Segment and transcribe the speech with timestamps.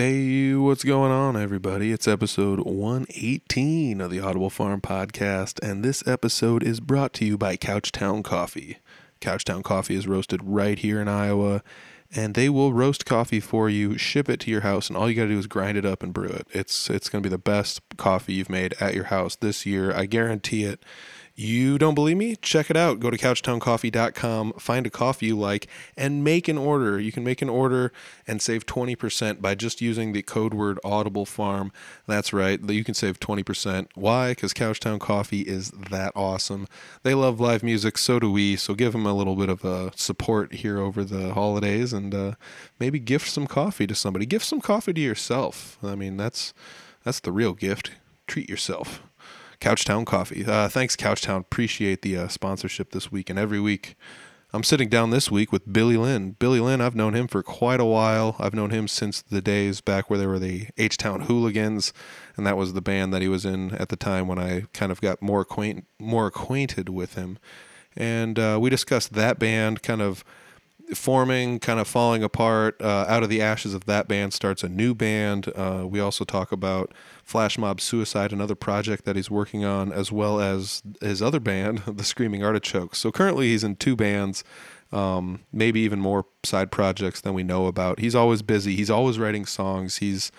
[0.00, 1.92] Hey, what's going on, everybody?
[1.92, 7.36] It's episode 118 of the Audible Farm podcast, and this episode is brought to you
[7.36, 8.78] by Couchtown Coffee.
[9.20, 11.62] Couchtown Coffee is roasted right here in Iowa,
[12.16, 15.16] and they will roast coffee for you, ship it to your house, and all you
[15.16, 16.46] got to do is grind it up and brew it.
[16.50, 19.92] It's it's going to be the best coffee you've made at your house this year.
[19.92, 20.82] I guarantee it.
[21.40, 22.36] You don't believe me?
[22.36, 23.00] Check it out.
[23.00, 27.00] Go to couchtowncoffee.com, find a coffee you like, and make an order.
[27.00, 27.94] You can make an order
[28.26, 31.72] and save 20% by just using the code word Audible Farm.
[32.06, 32.60] That's right.
[32.68, 33.86] You can save 20%.
[33.94, 34.32] Why?
[34.32, 36.68] Because Couchtown Coffee is that awesome.
[37.04, 38.56] They love live music, so do we.
[38.56, 42.34] So give them a little bit of a support here over the holidays and uh,
[42.78, 44.26] maybe gift some coffee to somebody.
[44.26, 45.78] Gift some coffee to yourself.
[45.82, 46.52] I mean, that's
[47.02, 47.92] that's the real gift.
[48.26, 49.00] Treat yourself.
[49.60, 50.44] Couchtown Coffee.
[50.44, 51.40] Uh, thanks, Couchtown.
[51.40, 53.94] Appreciate the uh, sponsorship this week and every week.
[54.52, 56.32] I'm sitting down this week with Billy Lynn.
[56.32, 58.34] Billy Lynn, I've known him for quite a while.
[58.40, 61.92] I've known him since the days back where they were the H Town Hooligans,
[62.36, 64.90] and that was the band that he was in at the time when I kind
[64.90, 67.38] of got more acquaint more acquainted with him.
[67.96, 70.24] And uh, we discussed that band, kind of
[70.94, 72.80] forming, kind of falling apart.
[72.80, 75.52] Uh, out of the ashes of that band starts a new band.
[75.56, 76.92] Uh, we also talk about
[77.24, 81.78] Flash Mob Suicide, another project that he's working on, as well as his other band,
[81.86, 82.98] the Screaming Artichokes.
[82.98, 84.44] So currently he's in two bands,
[84.92, 88.00] um, maybe even more side projects than we know about.
[88.00, 88.76] He's always busy.
[88.76, 89.98] He's always writing songs.
[89.98, 90.32] He's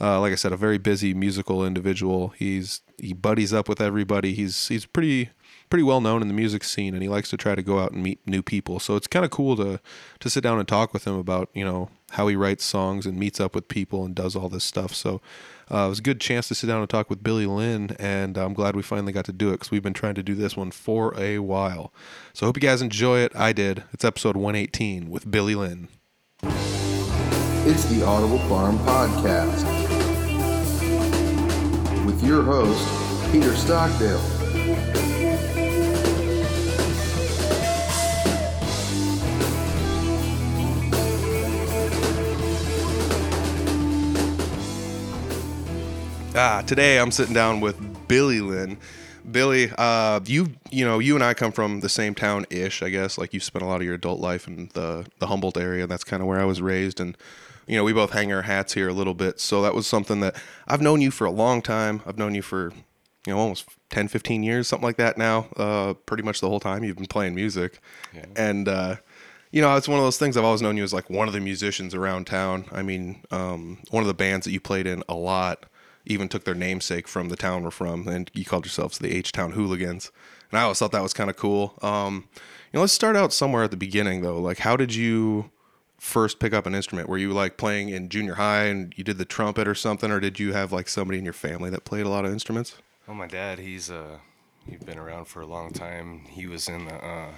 [0.00, 2.28] uh, like I said, a very busy musical individual.
[2.28, 4.32] He's he buddies up with everybody.
[4.32, 5.30] He's he's pretty
[5.68, 7.92] pretty well known in the music scene, and he likes to try to go out
[7.92, 8.80] and meet new people.
[8.80, 9.80] So it's kind of cool to
[10.20, 13.18] to sit down and talk with him about you know how he writes songs and
[13.18, 14.94] meets up with people and does all this stuff.
[14.94, 15.20] So
[15.70, 18.38] uh, it was a good chance to sit down and talk with Billy Lynn, and
[18.38, 20.56] I'm glad we finally got to do it because we've been trying to do this
[20.56, 21.92] one for a while.
[22.32, 23.32] So I hope you guys enjoy it.
[23.36, 23.84] I did.
[23.92, 25.88] It's episode 118 with Billy Lynn.
[26.42, 29.66] It's the Audible Farm Podcast
[32.06, 34.37] with your host, Peter Stockdale.
[46.40, 48.78] Ah, today I'm sitting down with Billy Lynn.
[49.28, 52.90] Billy, uh, you you know you and I come from the same town ish, I
[52.90, 53.18] guess.
[53.18, 55.88] Like you spent a lot of your adult life in the the Humboldt area.
[55.88, 57.18] That's kind of where I was raised, and
[57.66, 59.40] you know we both hang our hats here a little bit.
[59.40, 60.36] So that was something that
[60.68, 62.02] I've known you for a long time.
[62.06, 62.72] I've known you for
[63.26, 65.18] you know almost 10, 15 years, something like that.
[65.18, 67.80] Now, uh, pretty much the whole time you've been playing music,
[68.36, 68.94] and uh,
[69.50, 70.36] you know it's one of those things.
[70.36, 72.66] I've always known you as like one of the musicians around town.
[72.70, 75.64] I mean, um, one of the bands that you played in a lot
[76.08, 79.32] even took their namesake from the town we're from, and you called yourselves the H
[79.32, 80.10] Town Hooligans.
[80.50, 81.74] And I always thought that was kind of cool.
[81.82, 82.28] Um,
[82.72, 84.38] you know, let's start out somewhere at the beginning though.
[84.38, 85.50] Like, how did you
[85.98, 87.08] first pick up an instrument?
[87.08, 90.20] Were you like playing in junior high and you did the trumpet or something, or
[90.20, 92.76] did you have like somebody in your family that played a lot of instruments?
[93.08, 94.18] Oh, my dad, he's uh,
[94.66, 96.24] he'd been around for a long time.
[96.28, 97.30] He was in the uh,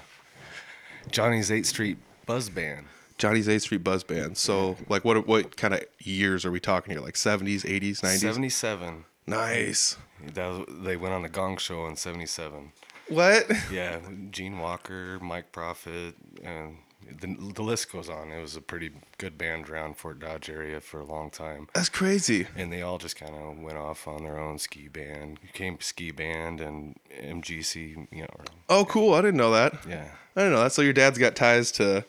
[1.11, 2.87] Johnny's Eighth Street Buzz Band.
[3.21, 4.37] Johnny's A Street Buzz Band.
[4.37, 7.03] So, like, what what kind of years are we talking here?
[7.03, 8.23] Like seventies, eighties, nineties?
[8.23, 9.05] Seventy-seven.
[9.27, 9.97] Nice.
[10.35, 12.73] That was, they went on the Gong Show in '77.
[13.09, 13.51] What?
[13.71, 13.99] Yeah,
[14.31, 16.79] Gene Walker, Mike Prophet, and
[17.21, 18.31] the, the list goes on.
[18.31, 21.69] It was a pretty good band around Fort Dodge area for a long time.
[21.75, 22.47] That's crazy.
[22.57, 25.41] And they all just kind of went off on their own ski band.
[25.53, 28.09] came ski band and MGC.
[28.11, 28.41] You know.
[28.69, 29.15] Oh, cool.
[29.15, 29.75] I didn't know that.
[29.89, 30.09] Yeah.
[30.37, 30.73] I didn't know that.
[30.73, 32.05] So your dad's got ties to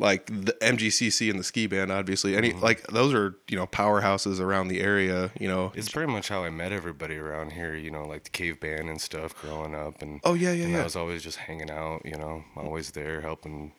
[0.00, 2.36] like the MGCC and the ski band, obviously.
[2.36, 2.62] Any mm-hmm.
[2.62, 5.30] like those are you know powerhouses around the area.
[5.38, 5.72] You know.
[5.74, 8.88] It's pretty much how I met everybody around here, you know, like the cave band
[8.88, 10.02] and stuff growing up.
[10.02, 10.80] And Oh, yeah, yeah, and yeah.
[10.80, 13.72] I was always just hanging out, you know, always there helping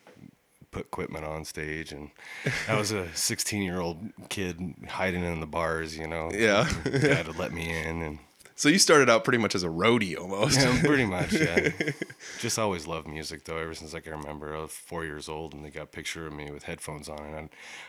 [0.70, 1.92] put equipment on stage.
[1.92, 2.10] And
[2.68, 6.30] I was a 16 year old kid hiding in the bars, you know.
[6.42, 6.68] Yeah.
[6.84, 8.02] Dad would let me in.
[8.02, 8.18] And
[8.62, 10.60] So you started out pretty much as a roadie almost.
[10.60, 11.70] yeah, pretty much, yeah.
[12.38, 13.56] Just always loved music though.
[13.56, 16.28] Ever since I can remember, I was four years old, and they got a picture
[16.28, 17.48] of me with headphones on, and I'd,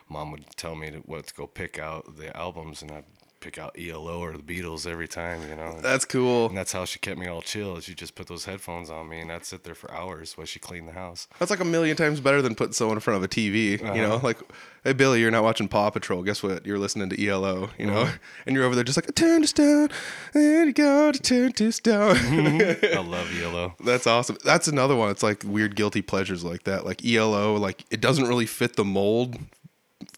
[0.10, 3.06] mom would tell me to, what to go pick out the albums, and I'd
[3.44, 5.78] pick out ELO or the Beatles every time, you know.
[5.82, 6.48] That's cool.
[6.48, 7.82] And that's how she kept me all chill.
[7.82, 10.60] She just put those headphones on me, and I'd sit there for hours while she
[10.60, 11.28] cleaned the house.
[11.40, 13.82] That's like a million times better than putting someone in front of a TV.
[13.82, 13.96] You uh-huh.
[13.96, 14.40] know, like,
[14.86, 16.24] hey Billy, you're not watching Paw Patrol.
[16.24, 16.66] Guess what?
[16.66, 17.70] You're listening to ELO.
[17.78, 17.88] You mm-hmm.
[17.88, 18.10] know,
[18.46, 19.90] and you're over there just like turn to stone,
[20.34, 21.72] there you go, to turn to mm-hmm.
[21.72, 22.98] stone.
[22.98, 23.76] I love ELO.
[23.84, 24.38] That's awesome.
[24.46, 25.10] That's another one.
[25.10, 26.86] It's like weird guilty pleasures like that.
[26.86, 29.38] Like ELO, like it doesn't really fit the mold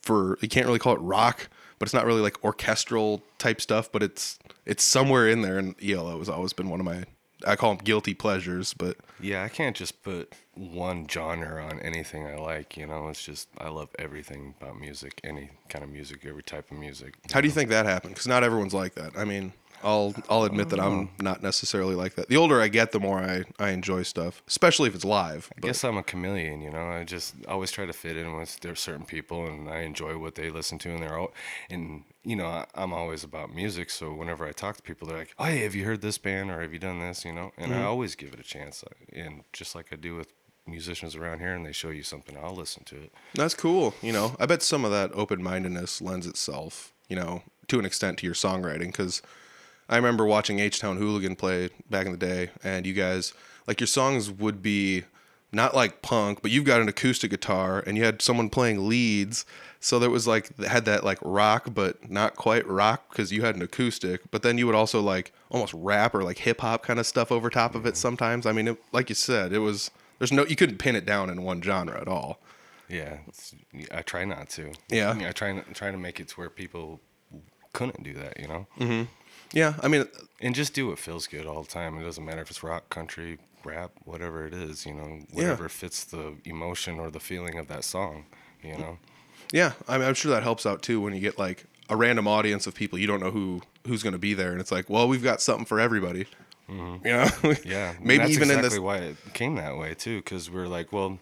[0.01, 1.50] for you can't really call it rock,
[1.80, 5.75] but it's not really like orchestral type stuff, but it's it's somewhere in there and
[5.83, 7.06] ELO has always been one of my
[7.45, 12.25] I call them guilty pleasures, but Yeah, I can't just put one genre on anything
[12.25, 12.77] I like.
[12.77, 16.72] You know, it's just I love everything about music, any kind of music, every type
[16.72, 17.16] of music.
[17.31, 18.13] how do you think that happened?
[18.13, 19.12] Because not everyone's like that.
[19.18, 19.54] I mean,
[19.86, 22.28] I'll I'll admit that I'm not necessarily like that.
[22.28, 25.52] The older I get, the more I, I enjoy stuff, especially if it's live.
[25.56, 26.88] I guess I'm a chameleon, you know.
[26.88, 30.36] I just always try to fit in with there certain people, and I enjoy what
[30.36, 31.34] they listen to, and they're all,
[31.70, 33.92] and you know, I, I'm always about music.
[33.92, 36.50] So whenever I talk to people, they're like, "Oh, hey, have you heard this band
[36.50, 37.88] or have you done this?" You know, and I mm-hmm.
[37.88, 38.84] always give it a chance,
[39.14, 40.34] and just like I do with
[40.68, 43.14] musicians around here, and they show you something, I'll listen to it.
[43.36, 43.94] That's cool.
[44.02, 47.86] You know, I bet some of that open mindedness lends itself, you know, to an
[47.86, 48.88] extent to your songwriting.
[48.88, 49.22] Because
[49.88, 53.34] I remember watching H Town Hooligan play back in the day, and you guys,
[53.68, 55.04] like, your songs would be
[55.52, 59.46] not like punk, but you've got an acoustic guitar, and you had someone playing leads.
[59.80, 63.56] So there was like, had that like rock, but not quite rock because you had
[63.56, 64.22] an acoustic.
[64.32, 67.31] But then you would also like almost rap or like hip hop kind of stuff
[67.31, 67.96] over top of it mm-hmm.
[67.96, 68.46] sometimes.
[68.46, 71.30] I mean, it, like you said, it was, there's no, you couldn't pin it down
[71.30, 72.40] in one genre at all.
[72.90, 73.18] Yeah,
[73.92, 74.72] I try not to.
[74.90, 75.12] Yeah.
[75.12, 77.00] I, mean, I try try to make it to where people
[77.74, 78.68] couldn't do that, you know.
[78.80, 79.04] Mm-hmm.
[79.54, 80.06] Yeah, I mean,
[80.42, 81.98] and just do what feels good all the time.
[81.98, 86.04] It doesn't matter if it's rock, country, rap, whatever it is, you know, whatever fits
[86.04, 88.26] the emotion or the feeling of that song,
[88.62, 88.98] you know.
[89.54, 92.28] yeah, I mean, I'm sure that helps out too when you get like a random
[92.28, 94.90] audience of people you don't know who who's going to be there, and it's like,
[94.90, 96.26] well, we've got something for everybody.
[96.68, 97.68] You know, Mm-hmm.
[97.70, 98.80] Yeah, maybe even exactly in this.
[98.80, 101.20] why it came that way too, because we're like, well,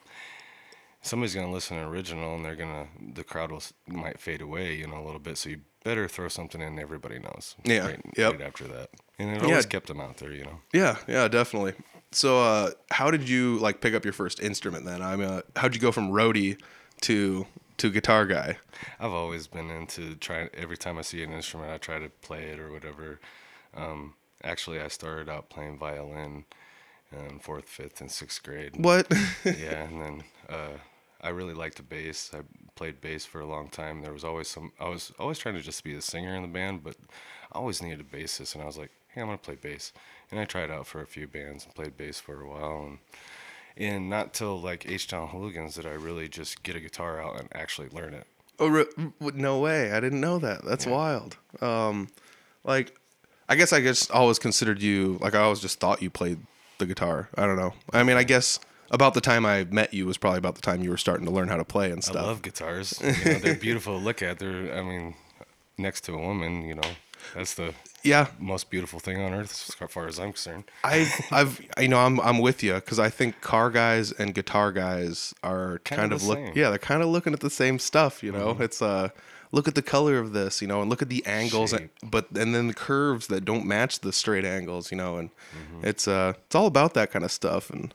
[1.02, 4.88] somebody's gonna listen to original, and they're gonna the crowd will might fade away, you
[4.88, 5.38] know, a little bit.
[5.38, 7.56] So you better throw something in everybody knows.
[7.64, 8.34] Yeah, right, yep.
[8.34, 8.90] right after that,
[9.20, 9.48] and it Yeah.
[9.50, 10.60] always kept them out there, you know.
[10.74, 11.74] Yeah, yeah, definitely.
[12.12, 15.02] So, uh, how did you like pick up your first instrument then?
[15.02, 16.60] I mean, uh, how'd you go from roadie
[17.02, 17.46] to
[17.78, 18.58] to guitar guy?
[19.00, 20.50] I've always been into trying.
[20.54, 23.20] Every time I see an instrument, I try to play it or whatever.
[23.76, 24.14] Um,
[24.44, 26.46] actually, I started out playing violin
[27.12, 28.74] in fourth, fifth, and sixth grade.
[28.78, 29.08] What?
[29.44, 30.78] yeah, and then uh,
[31.24, 32.32] I really liked the bass.
[32.34, 32.42] I
[32.76, 34.02] played bass for a long time.
[34.02, 34.72] There was always some.
[34.80, 36.96] I was always trying to just be the singer in the band, but
[37.52, 39.94] I always needed a bassist, and I was like, "Hey, I'm gonna play bass."
[40.32, 42.98] And I tried out for a few bands and played bass for a while, and
[43.78, 47.40] and not till like H Town Hooligans did I really just get a guitar out
[47.40, 48.28] and actually learn it.
[48.60, 49.92] oh, re- no way!
[49.92, 50.64] I didn't know that.
[50.66, 51.38] That's wild.
[51.62, 52.10] Um,
[52.64, 52.96] like,
[53.50, 56.40] I guess I just always considered you like I always just thought you played
[56.80, 57.30] the guitar.
[57.38, 57.74] I don't know.
[57.94, 58.60] I mean, I guess
[58.92, 61.32] about the time I met you was probably about the time you were starting to
[61.32, 62.18] learn how to play and stuff.
[62.24, 63.00] I love guitars.
[63.02, 64.40] You know, they're beautiful to look at.
[64.40, 65.16] They're, I mean,
[65.78, 66.90] next to a woman, you know,
[67.34, 69.52] that's the yeah, most beautiful thing on earth
[69.82, 70.66] as far as I'm concerned.
[70.84, 74.72] I've, I've, you know, I'm, I'm with you because I think car guys and guitar
[74.74, 76.52] guys are Kinda kind of the look, same.
[76.54, 78.22] yeah, they're kind of looking at the same stuff.
[78.22, 79.10] You know, it's uh,
[79.54, 82.30] look at the color of this, you know, and look at the angles, and, but
[82.32, 85.30] and then the curves that don't match the straight angles, you know, and
[85.82, 87.70] it's uh, it's all about that kind of stuff.
[87.70, 87.94] And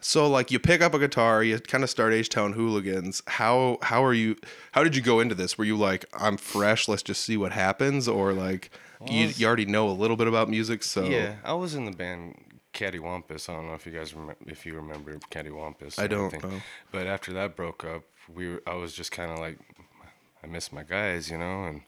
[0.00, 3.22] so, like, you pick up a guitar, you kind of start H Town Hooligans.
[3.26, 4.36] How how are you?
[4.72, 5.56] How did you go into this?
[5.58, 8.70] Were you like, I'm fresh, let's just see what happens, or like?
[9.06, 11.90] You, you already know a little bit about music, so Yeah, I was in the
[11.90, 12.34] band
[12.74, 13.48] Cattywampus.
[13.48, 15.98] I don't know if you guys remember, if you remember Cattywampus.
[15.98, 16.50] I don't anything.
[16.50, 16.60] know.
[16.92, 19.58] But after that broke up, we were, I was just kind of like,
[20.44, 21.82] I miss my guys, you know, and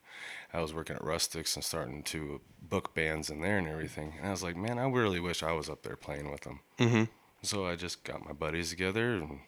[0.53, 4.15] I was working at Rustics and starting to book bands in there and everything.
[4.19, 6.61] And I was like, man, I really wish I was up there playing with them.
[6.79, 7.05] Mm-hmm.
[7.43, 9.41] So I just got my buddies together and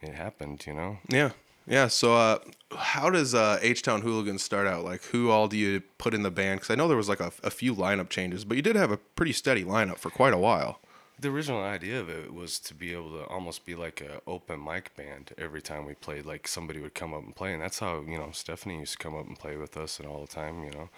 [0.00, 0.98] it happened, you know.
[1.08, 1.30] Yeah.
[1.66, 1.88] Yeah.
[1.88, 2.38] So, uh,
[2.76, 4.84] how does uh, H Town Hooligans start out?
[4.84, 6.60] Like, who all do you put in the band?
[6.60, 8.90] Because I know there was like a, a few lineup changes, but you did have
[8.90, 10.80] a pretty steady lineup for quite a while.
[11.20, 14.62] The original idea of it was to be able to almost be like a open
[14.62, 16.24] mic band every time we played.
[16.24, 18.98] Like somebody would come up and play, and that's how you know Stephanie used to
[18.98, 20.88] come up and play with us and all the time, you know.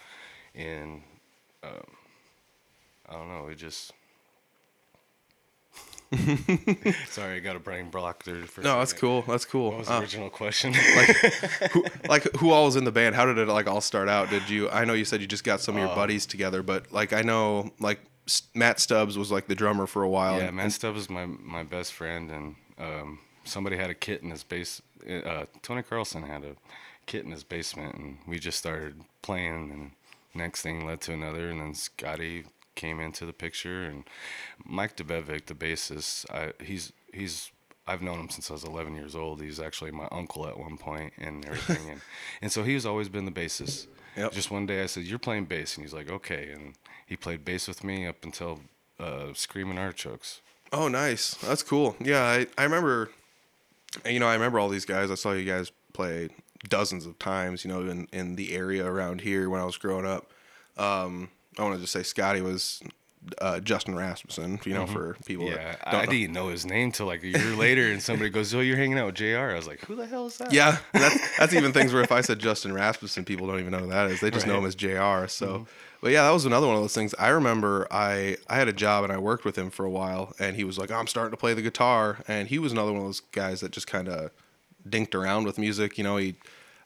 [0.55, 1.03] And
[1.65, 1.97] um,
[3.09, 3.93] I don't know, it just.
[7.09, 8.43] Sorry, I got a brain block there.
[8.45, 9.23] For a No, that's cool.
[9.23, 9.71] That's cool.
[9.71, 10.73] What was the Uh, original question?
[11.73, 13.15] who, like, who all was in the band?
[13.15, 14.29] How did it like all start out?
[14.31, 14.69] Did you?
[14.71, 17.13] I know you said you just got some Uh, of your buddies together, but like
[17.13, 20.39] I know like S- Matt Stubbs was like the drummer for a while.
[20.39, 24.23] Yeah, and- Matt Stubbs is my my best friend, and um, somebody had a kit
[24.23, 24.83] in his base.
[25.09, 26.57] Uh, Tony Carlson had a
[27.07, 29.71] kit in his basement, and we just started playing.
[29.71, 29.91] And
[30.35, 32.45] next thing led to another, and then Scotty
[32.81, 34.05] came into the picture, and
[34.65, 36.29] Mike DeBevic, the bassist.
[36.31, 37.51] I, he's he's
[37.87, 39.43] I've known him since I was 11 years old.
[39.43, 42.01] He's actually my uncle at one point and everything, and
[42.43, 43.87] and so he's always been the bassist.
[44.17, 44.33] Yep.
[44.33, 46.75] Just one day I said, "You're playing bass," and he's like, "Okay," and
[47.07, 48.61] he played bass with me up until
[48.99, 50.41] uh, Screaming Artichokes.
[50.73, 51.35] Oh, nice.
[51.35, 51.97] That's cool.
[52.01, 53.11] Yeah, I, I remember,
[54.07, 55.11] you know, I remember all these guys.
[55.11, 56.29] I saw you guys play
[56.69, 60.07] dozens of times, you know, in, in the area around here when I was growing
[60.07, 60.31] up.
[60.77, 62.83] Um, I want to just say Scotty was
[63.41, 64.61] uh, Justin Rasmussen.
[64.65, 65.47] You know, for people.
[65.47, 65.57] Mm-hmm.
[65.57, 66.11] Yeah, that I know.
[66.11, 68.99] didn't know his name till like a year later, and somebody goes, "Oh, you're hanging
[68.99, 71.73] out with Jr." I was like, "Who the hell is that?" Yeah, that's that's even
[71.73, 74.21] things where if I said Justin Rasmussen, people don't even know who that is.
[74.21, 75.27] They just know him as Jr.
[75.27, 75.67] So,
[76.01, 77.15] but yeah, that was another one of those things.
[77.19, 80.35] I remember I I had a job and I worked with him for a while,
[80.39, 83.03] and he was like, "I'm starting to play the guitar," and he was another one
[83.03, 84.31] of those guys that just kind of
[84.89, 85.99] dinked around with music.
[85.99, 86.37] You know, he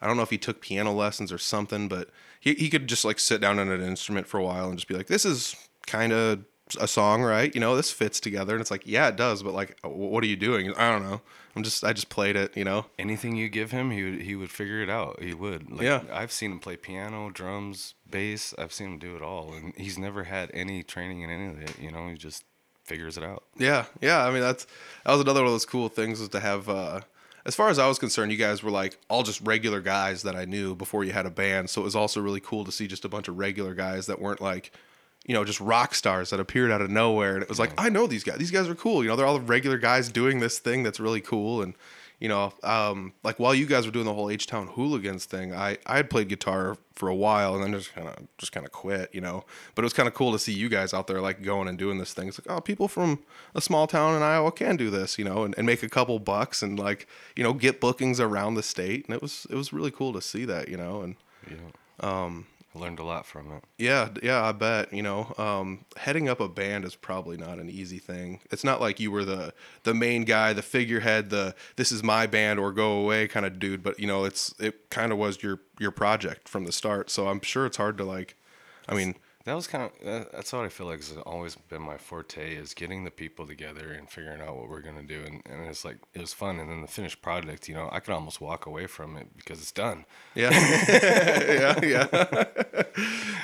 [0.03, 2.11] I don't know if he took piano lessons or something, but
[2.45, 4.87] he he could just like sit down on an instrument for a while and just
[4.89, 6.45] be like, "This is kind of."
[6.81, 7.55] A song, right?
[7.55, 9.43] You know, this fits together, and it's like, yeah, it does.
[9.43, 10.73] But like, what are you doing?
[10.75, 11.21] I don't know.
[11.55, 12.57] I'm just, I just played it.
[12.57, 15.23] You know, Anything you give him, he would he would figure it out.
[15.23, 15.71] He would.
[15.71, 16.01] Like, Yeah.
[16.11, 18.55] I've seen him play piano, drums, bass.
[18.57, 21.61] I've seen him do it all, and he's never had any training in any of
[21.61, 21.79] it.
[21.79, 22.45] You know, he just
[22.83, 23.45] figures it out.
[23.59, 24.25] Yeah, yeah.
[24.27, 24.67] I mean, that's
[25.05, 26.71] that was another one of those cool things was to have.
[26.71, 27.03] Uh,
[27.47, 30.35] as far as I was concerned, you guys were like all just regular guys that
[30.35, 31.69] I knew before you had a band.
[31.69, 34.21] So it was also really cool to see just a bunch of regular guys that
[34.21, 34.73] weren't like,
[35.27, 37.35] you know, just rock stars that appeared out of nowhere.
[37.35, 38.39] And it was like, I know these guys.
[38.39, 39.03] These guys are cool.
[39.03, 41.61] You know, they're all regular guys doing this thing that's really cool.
[41.61, 41.75] And
[42.25, 45.53] you know, um, like while you guys were doing the whole H Town Hooligans thing,
[45.53, 48.65] I I had played guitar for a while and then just kind of just kind
[48.65, 49.45] of quit, you know.
[49.75, 51.77] But it was kind of cool to see you guys out there like going and
[51.77, 52.29] doing this thing.
[52.29, 53.19] It's like, oh, people from
[53.55, 56.19] a small town in Iowa can do this, you know, and, and make a couple
[56.19, 59.05] bucks and like you know get bookings around the state.
[59.05, 61.17] And it was it was really cool to see that, you know, and
[61.51, 61.59] Yeah.
[62.01, 63.65] Um, learned a lot from it.
[63.79, 64.93] yeah, yeah, I bet.
[64.93, 68.41] You know, um, heading up a band is probably not an easy thing.
[68.51, 69.55] It's not like you were the
[69.85, 73.59] the main guy, the figurehead, the this is my band or go away kind of
[73.59, 73.83] dude.
[73.83, 77.11] But you know, it's it kind of was your your project from the start.
[77.11, 78.37] So I'm sure it's hard to like.
[78.87, 79.15] I mean,
[79.45, 82.55] That was kind of that, that's what I feel like has always been my forte
[82.55, 85.85] is getting the people together and figuring out what we're gonna do, and, and it's
[85.85, 86.59] like it was fun.
[86.59, 89.61] And then the finished product, you know, I could almost walk away from it because
[89.61, 90.07] it's done.
[90.35, 90.49] yeah,
[91.83, 92.45] yeah, yeah,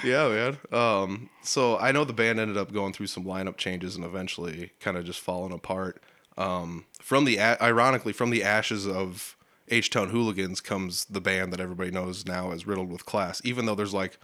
[0.05, 0.59] yeah, man.
[0.73, 4.73] Um, so I know the band ended up going through some lineup changes and eventually
[4.81, 6.03] kind of just falling apart.
[6.39, 9.37] Um, from the ironically from the ashes of
[9.69, 13.43] H Town Hooligans comes the band that everybody knows now as Riddled with Class.
[13.45, 14.19] Even though there's like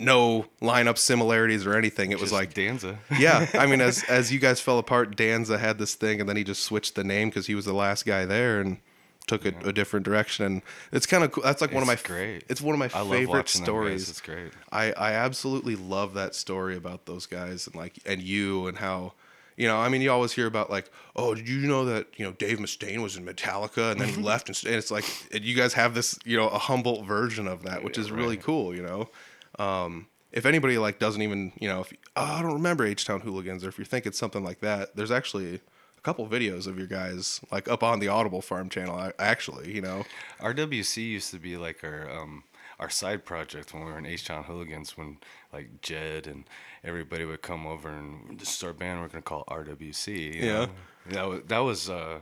[0.00, 2.98] no lineup similarities or anything, it was like Danza.
[3.18, 6.36] yeah, I mean, as as you guys fell apart, Danza had this thing, and then
[6.36, 8.78] he just switched the name because he was the last guy there and
[9.26, 10.44] took a, a different direction.
[10.44, 11.44] And it's kind of cool.
[11.44, 12.44] That's like one of my great.
[12.48, 14.08] It's one of my I favorite stories.
[14.08, 14.52] It's great.
[14.72, 19.14] I I absolutely love that story about those guys and like and you and how.
[19.56, 22.24] You know, I mean, you always hear about like, oh, did you know that you
[22.24, 25.04] know Dave Mustaine was in Metallica and then he left, and, st- and it's like
[25.34, 28.74] you guys have this, you know, a humble version of that, which is really cool.
[28.74, 29.10] You know,
[29.60, 33.20] um, if anybody like doesn't even you know if oh, I don't remember H Town
[33.20, 36.86] Hooligans or if you're thinking something like that, there's actually a couple videos of your
[36.86, 39.12] guys like up on the Audible Farm channel.
[39.18, 40.04] Actually, you know,
[40.40, 42.44] RWC used to be like our um
[42.78, 45.18] our side project when we were in H Town Hooligans when
[45.52, 46.44] like Jed and
[46.82, 50.34] everybody would come over and this is our band we're gonna call RWC.
[50.36, 50.52] you Yeah.
[50.52, 50.70] know?
[51.10, 52.20] That was that was uh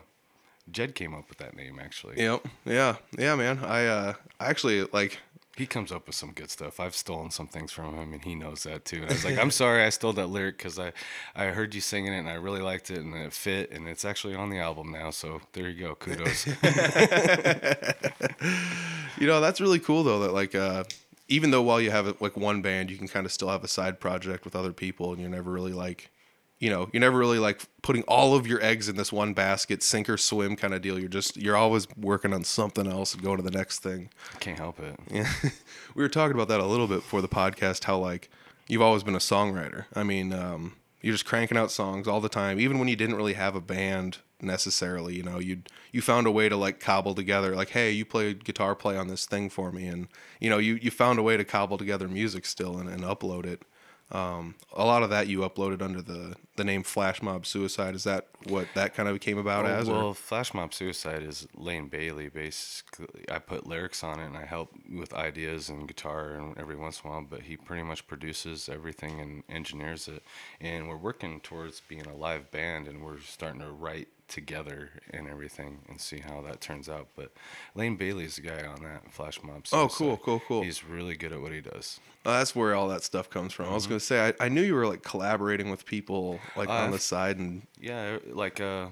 [0.70, 2.20] Jed came up with that name actually.
[2.22, 3.58] yep, yeah, yeah, man.
[3.64, 5.18] I uh, I actually like
[5.58, 6.80] He comes up with some good stuff.
[6.80, 9.02] I've stolen some things from him, and he knows that too.
[9.02, 10.92] And I was like, "I'm sorry, I stole that lyric because I,
[11.34, 14.04] I heard you singing it, and I really liked it, and it fit, and it's
[14.04, 15.10] actually on the album now.
[15.10, 16.46] So there you go, kudos."
[19.20, 20.20] You know, that's really cool though.
[20.20, 20.84] That like, uh,
[21.28, 23.68] even though while you have like one band, you can kind of still have a
[23.68, 26.10] side project with other people, and you're never really like,
[26.58, 29.82] you know, you're never really like putting all of your eggs in this one basket,
[29.82, 30.98] sink or swim kind of deal.
[30.98, 34.10] You're just you're always working on something else and going to the next thing.
[34.34, 34.98] I can't help it.
[35.10, 35.32] Yeah,
[35.94, 37.84] we were talking about that a little bit before the podcast.
[37.84, 38.30] How like
[38.66, 39.84] you've always been a songwriter.
[39.94, 43.16] I mean, um, you're just cranking out songs all the time, even when you didn't
[43.16, 45.14] really have a band necessarily.
[45.14, 45.62] You know, you
[45.92, 47.54] you found a way to like cobble together.
[47.54, 50.08] Like, hey, you played guitar play on this thing for me, and
[50.40, 53.46] you know, you you found a way to cobble together music still and, and upload
[53.46, 53.62] it.
[54.10, 57.94] Um, a lot of that you uploaded under the the name Flash Mob Suicide.
[57.94, 59.88] Is that what that kind of came about Oh, as?
[59.88, 62.28] or- well, Flash Mob Suicide is Lane Bailey.
[62.28, 66.74] Basically, I put lyrics on it and I help with ideas and guitar and every
[66.74, 67.26] once in a while.
[67.28, 70.22] But he pretty much produces everything and engineers it.
[70.60, 75.26] And we're working towards being a live band, and we're starting to write together and
[75.28, 77.08] everything and see how that turns out.
[77.16, 77.32] But
[77.74, 79.66] Lane Bailey's the guy on that Flash Mob.
[79.66, 79.84] Suicide.
[79.84, 80.62] Oh, cool, cool, cool.
[80.62, 81.98] He's really good at what he does.
[82.24, 83.64] Uh, that's where all that stuff comes from.
[83.64, 83.74] I Mm-hmm.
[83.74, 86.90] was gonna say I, I knew you were like collaborating with people like on Uh,
[86.92, 88.88] the side and Yeah, like uh,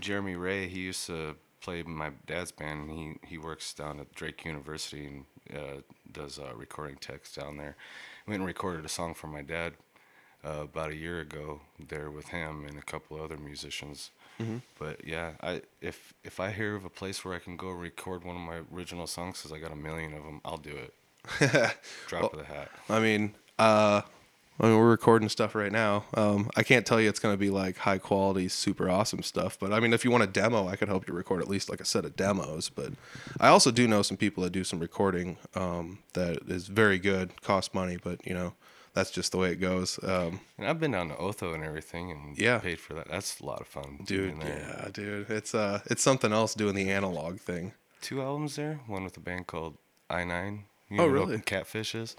[0.00, 2.88] Jeremy Ray, he used to play in my dad's band.
[2.88, 5.80] And he he works down at Drake University and uh,
[6.10, 7.76] does uh, recording techs down there.
[8.26, 9.72] Went and recorded a song for my dad
[10.44, 14.10] uh, about a year ago there with him and a couple other musicians.
[14.78, 18.24] But yeah, I if if I hear of a place where I can go record
[18.24, 20.94] one of my original songs, cause I got a million of them, I'll do it.
[22.06, 22.70] Drop of the hat.
[22.88, 24.02] I mean, uh,
[24.60, 26.04] I mean, we're recording stuff right now.
[26.14, 29.56] Um, I can't tell you it's going to be like high quality, super awesome stuff.
[29.58, 31.70] But I mean, if you want a demo, I could help you record at least
[31.70, 32.68] like a set of demos.
[32.68, 32.92] But
[33.38, 37.40] I also do know some people that do some recording um, that is very good,
[37.42, 38.54] cost money, but you know,
[38.94, 39.98] that's just the way it goes.
[40.02, 42.58] Um, And I've been down to Otho and everything, and Yeah.
[42.58, 43.08] paid for that.
[43.08, 44.58] That's a lot of fun, dude, doing that.
[44.58, 47.72] yeah, dude, it's uh, it's something else doing the analog thing.
[48.00, 48.80] Two albums there.
[48.86, 49.76] One with a band called
[50.10, 50.64] I Nine.
[50.90, 51.38] You Oh, know what really?
[51.42, 52.14] Catfishes.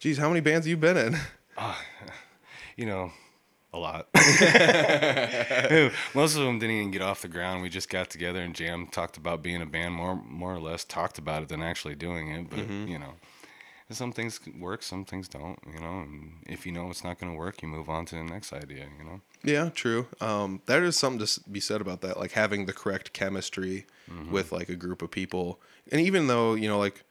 [0.00, 1.16] Geez, how many bands have you been in?
[2.76, 3.12] You know,
[3.74, 4.08] a lot.
[6.14, 7.62] Most of them didn't even get off the ground.
[7.62, 10.82] We just got together and jammed, talked about being a band more, more or less,
[10.84, 12.48] talked about it than actually doing it.
[12.50, 12.88] But Mm-hmm.
[12.88, 13.14] you know,
[13.94, 15.58] some things work, some things don't.
[15.72, 18.14] You know, and if you know it's not going to work, you move on to
[18.16, 18.86] the next idea.
[18.98, 19.20] You know.
[19.44, 20.06] Yeah, true.
[20.20, 23.86] Um, there is something to be said about that, like having the correct chemistry
[24.30, 25.60] with like a group of people.
[25.90, 27.04] And even though you know, like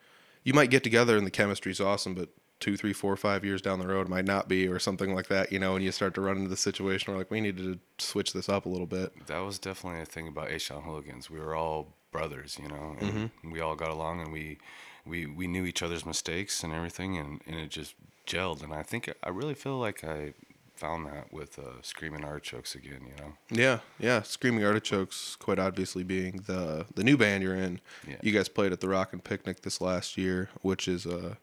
[0.43, 3.79] you might get together and the chemistry's awesome, but two, three, four, five years down
[3.79, 5.51] the road might not be, or something like that.
[5.51, 8.05] You know, and you start to run into the situation where like we needed to
[8.05, 9.11] switch this up a little bit.
[9.27, 11.29] That was definitely a thing about H Town Hooligans.
[11.29, 13.51] We were all brothers, you know, and Mm-hmm.
[13.51, 14.57] we all got along and we,
[15.05, 17.95] we, we knew each other's mistakes and everything, and, and it just
[18.27, 18.63] gelled.
[18.63, 20.33] And I think I really feel like I
[20.75, 23.33] found that with uh, Screaming Artichokes again, you know.
[23.51, 24.23] Yeah, yeah.
[24.23, 27.79] Screaming Artichokes, quite obviously being the the new band you're in.
[28.07, 28.15] Yeah.
[28.21, 31.35] You guys played at the Rock and Picnic this last year, which is uh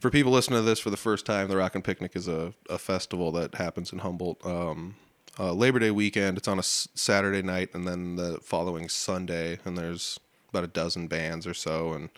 [0.00, 1.48] for people listening to this for the first time.
[1.48, 4.44] The Rock and Picnic is a, a festival that happens in Humboldt.
[4.44, 4.96] Um,
[5.38, 6.36] uh, Labor Day weekend.
[6.38, 10.20] It's on a s- Saturday night, and then the following Sunday, and there's
[10.50, 12.08] about a dozen bands or so, and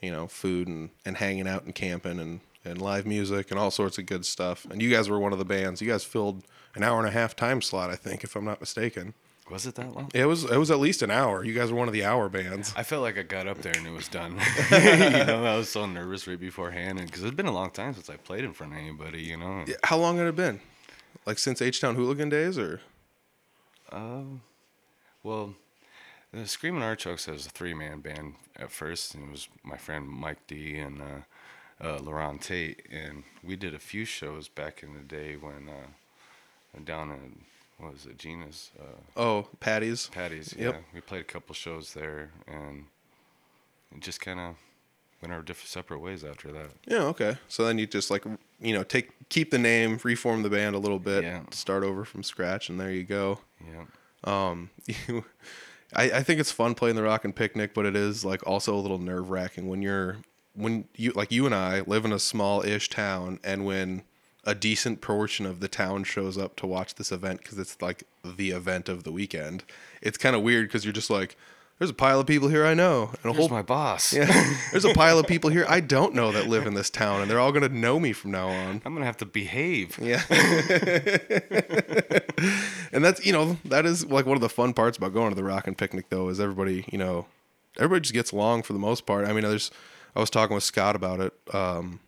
[0.00, 3.70] you know, food and, and hanging out and camping and, and live music and all
[3.70, 4.66] sorts of good stuff.
[4.70, 5.80] And you guys were one of the bands.
[5.80, 6.42] You guys filled
[6.74, 9.14] an hour and a half time slot, I think, if I'm not mistaken.
[9.50, 10.08] Was it that long?
[10.14, 11.44] It was it was at least an hour.
[11.44, 12.72] You guys were one of the hour bands.
[12.76, 14.38] I felt like I got up there and it was done.
[14.70, 17.92] you know, I was so nervous right beforehand, and because it's been a long time
[17.94, 19.64] since I played in front of anybody, you know.
[19.66, 20.60] and- How long had it been?
[21.26, 22.80] Like since H Town Hooligan days, or
[23.90, 24.38] Oh,
[25.24, 25.54] Well,
[26.32, 30.08] the Screaming Artichokes was a three man band at first, and it was my friend
[30.08, 34.94] Mike D and uh, uh, Laurent Tate, and we did a few shows back in
[34.94, 37.40] the day when uh, down in
[37.78, 40.08] what was it, Gina's uh, oh, Patty's.
[40.08, 40.54] Patty's.
[40.56, 40.74] Yep.
[40.74, 42.84] Yeah, we played a couple shows there, and
[43.94, 44.56] it just kind of
[45.22, 46.70] went our different separate ways after that.
[46.86, 47.38] Yeah, okay.
[47.48, 48.24] So then you just like
[48.60, 51.42] you know take keep the name, reform the band a little bit, Yeah.
[51.50, 53.40] start over from scratch, and there you go.
[53.66, 53.84] Yeah.
[54.24, 55.24] Um, you,
[55.94, 58.74] I, I think it's fun playing the Rock and Picnic, but it is like also
[58.74, 60.18] a little nerve wracking when you're
[60.54, 64.02] when you like you and I live in a small ish town, and when
[64.44, 68.04] a decent portion of the town shows up to watch this event because it's like
[68.24, 69.64] the event of the weekend.
[70.00, 71.36] It's kind of weird because you're just like,
[71.78, 74.12] there's a pile of people here I know, and a whole my boss.
[74.12, 77.20] yeah, there's a pile of people here I don't know that live in this town,
[77.22, 78.82] and they're all gonna know me from now on.
[78.84, 79.98] I'm gonna have to behave.
[79.98, 80.22] Yeah.
[82.92, 85.36] and that's, you know, that is like one of the fun parts about going to
[85.36, 87.26] the rock and picnic though, is everybody, you know,
[87.76, 89.26] everybody just gets along for the most part.
[89.26, 89.70] I mean, there's,
[90.14, 92.00] I was talking with Scott about it, um,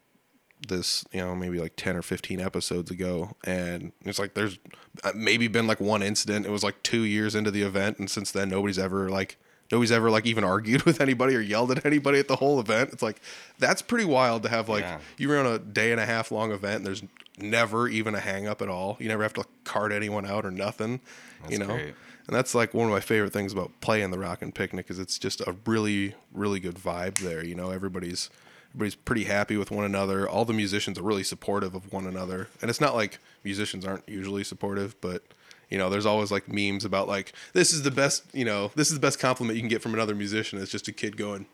[0.69, 3.37] this, you know, maybe like 10 or 15 episodes ago.
[3.45, 4.59] And it's like, there's
[5.05, 6.47] uh, maybe been like one incident.
[6.47, 7.99] It was like two years into the event.
[7.99, 9.39] And since then, nobody's ever like,
[9.73, 12.91] nobody's ever like even argued with anybody or yelled at anybody at the whole event.
[12.93, 13.21] It's like,
[13.59, 14.99] that's pretty wild to have like, Yeah.
[15.17, 17.03] you run a day and a half long event and there's
[17.39, 18.97] never even a hang up at all.
[19.01, 21.01] You never have to cart anyone out or nothing.
[21.49, 21.67] you know?
[21.67, 21.95] great.
[22.29, 25.01] And that's like one of my favorite things about playing the Rock and Picnic is
[25.01, 27.45] it's just a really, really good vibe there.
[27.45, 28.31] You know, everybody's
[28.71, 30.29] everybody's pretty happy with one another.
[30.29, 32.49] All the musicians are really supportive of one another.
[32.61, 35.25] And it's not like musicians aren't usually supportive, but
[35.73, 38.89] you know, there's always like memes about like this is the best, you know, this
[38.89, 40.61] is the best compliment you can get from another musician.
[40.61, 41.47] It's just a kid going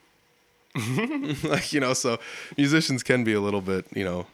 [1.45, 2.19] like, you know, so
[2.57, 4.27] musicians can be a little bit, you know,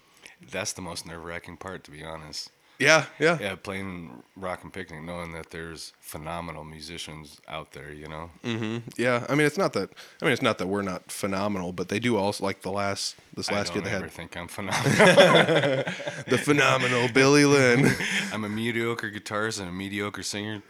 [0.51, 2.51] That's the most nerve wracking part, to be honest.
[2.85, 3.39] Yeah, yeah.
[3.41, 8.31] Yeah, playing rock and picnic, knowing that there's phenomenal musicians out there, you know.
[8.43, 8.89] Mm-hmm.
[8.97, 9.91] Yeah, I mean it's not that.
[10.21, 13.17] I mean it's not that we're not phenomenal, but they do also like the last
[13.35, 15.85] this last I year they had think I'm phenomenal.
[16.29, 17.91] the phenomenal Billy Lynn.
[18.33, 20.63] I'm a mediocre guitarist and a mediocre singer.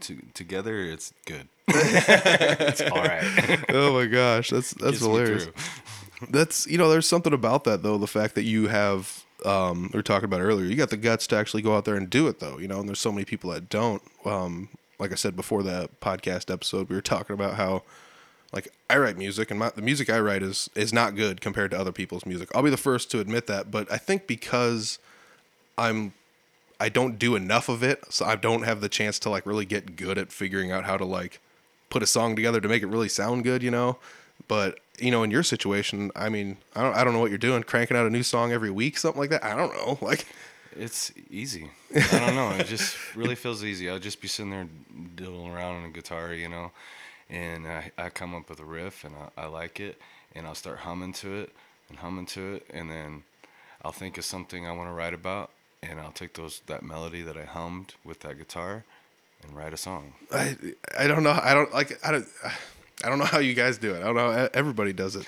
[0.00, 1.48] To, together, it's good.
[1.68, 3.64] it's all right.
[3.70, 5.48] oh my gosh, that's that's Gets hilarious.
[6.28, 7.96] That's you know there's something about that though.
[7.96, 11.26] The fact that you have um, we were talking about earlier, you got the guts
[11.28, 12.58] to actually go out there and do it though.
[12.58, 14.02] You know, and there's so many people that don't.
[14.24, 17.82] Um, like I said before the podcast episode, we were talking about how
[18.52, 21.70] like I write music and my, the music I write is is not good compared
[21.72, 22.48] to other people's music.
[22.54, 24.98] I'll be the first to admit that, but I think because
[25.76, 26.12] I'm
[26.80, 29.64] I don't do enough of it, so I don't have the chance to like really
[29.64, 31.40] get good at figuring out how to like
[31.90, 33.98] put a song together to make it really sound good, you know.
[34.46, 37.38] But you know, in your situation, I mean, I don't I don't know what you're
[37.38, 39.44] doing, cranking out a new song every week, something like that.
[39.44, 40.26] I don't know, like
[40.76, 41.70] It's easy.
[41.94, 42.50] I don't know.
[42.52, 43.88] It just really feels easy.
[43.90, 44.68] I'll just be sitting there
[45.16, 46.70] diddling around on a guitar, you know,
[47.30, 50.00] and I, I come up with a riff and I, I like it,
[50.34, 51.52] and I'll start humming to it
[51.88, 53.22] and humming to it, and then
[53.82, 55.50] I'll think of something I want to write about,
[55.82, 58.84] and I'll take those that melody that I hummed with that guitar,
[59.42, 60.12] and write a song.
[60.32, 60.56] I
[60.98, 61.38] I don't know.
[61.42, 61.98] I don't like.
[62.04, 62.26] I don't.
[62.44, 62.52] I
[63.08, 64.00] don't know how you guys do it.
[64.02, 64.44] I don't know.
[64.46, 65.26] E, Everybody does it.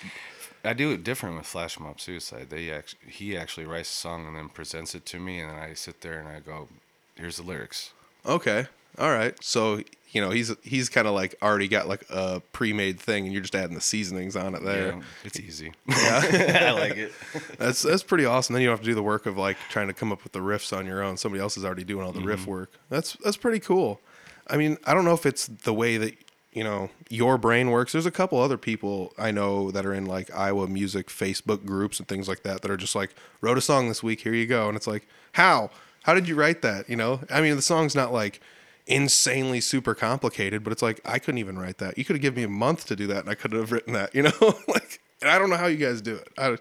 [0.64, 2.48] I do it different with Flash Mob Suicide.
[2.50, 5.56] They actually, he actually writes a song and then presents it to me, and then
[5.58, 6.68] I sit there and I go,
[7.14, 7.92] "Here's the lyrics."
[8.26, 8.66] Okay.
[8.98, 9.34] All right.
[9.42, 13.32] So you know he's he's kind of like already got like a pre-made thing, and
[13.32, 14.88] you're just adding the seasonings on it there.
[14.96, 15.72] Yeah, it's easy.
[15.86, 16.22] Yeah,
[16.68, 17.12] I like it.
[17.58, 18.52] That's that's pretty awesome.
[18.52, 20.32] Then you don't have to do the work of like trying to come up with
[20.32, 21.16] the riffs on your own.
[21.16, 22.50] Somebody else is already doing all the riff Mm-hmm.
[22.50, 22.72] work.
[22.90, 24.00] That's that's pretty cool.
[24.48, 26.14] I mean, I don't know if it's the way that
[26.52, 27.92] you know your brain works.
[27.92, 31.98] There's a couple other people I know that are in like Iowa music Facebook groups
[31.98, 34.20] and things like that that are just like wrote a song this week.
[34.22, 35.70] Here you go, and it's like how
[36.04, 36.88] how did you write that?
[36.88, 38.40] You know, I mean, the song's not like
[38.86, 41.96] insanely super complicated, but it's like I couldn't even write that.
[41.98, 43.92] You could have given me a month to do that, and I could have written
[43.94, 44.14] that.
[44.14, 46.28] You know, like and I don't know how you guys do it.
[46.38, 46.56] I,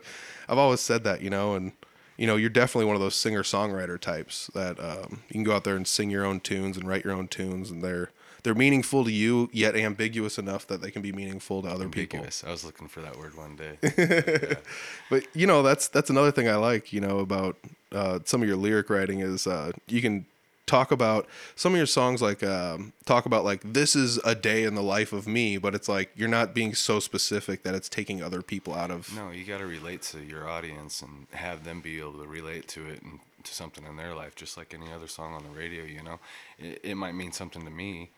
[0.47, 1.71] I've always said that, you know, and
[2.17, 5.55] you know, you're definitely one of those singer songwriter types that um, you can go
[5.55, 8.09] out there and sing your own tunes and write your own tunes, and they're
[8.43, 12.19] they're meaningful to you, yet ambiguous enough that they can be meaningful to other people.
[12.19, 12.43] Ambiguous.
[12.45, 14.55] I was looking for that word one day.
[15.09, 17.57] But you know, that's that's another thing I like, you know, about
[17.91, 20.25] uh, some of your lyric writing is uh, you can
[20.69, 24.63] talk about some of your songs like um, talk about like this is a day
[24.63, 27.89] in the life of me, but it's like you're not being so specific that it's
[27.89, 29.13] taking other people out of.
[29.15, 32.67] No, you got to relate to your audience and have them be able to relate
[32.69, 35.49] to it and to something in their life, just like any other song on the
[35.49, 35.83] radio.
[35.83, 36.19] You know,
[36.59, 38.11] it, it might mean something to me,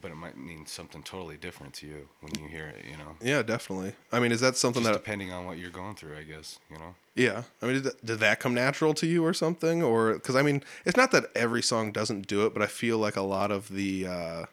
[0.00, 2.84] but it might mean something totally different to you when you hear it.
[2.90, 3.92] You know, Yeah, definitely.
[4.12, 4.98] I mean, is that something just that?
[4.98, 6.58] depending on what you're going through, I guess.
[6.70, 6.94] You know.
[7.14, 10.36] Yeah, I mean, did that, did that come natural to you or something, or because
[10.36, 13.22] I mean, it's not that every song doesn't do it, but I feel like a
[13.22, 14.44] lot of the uh,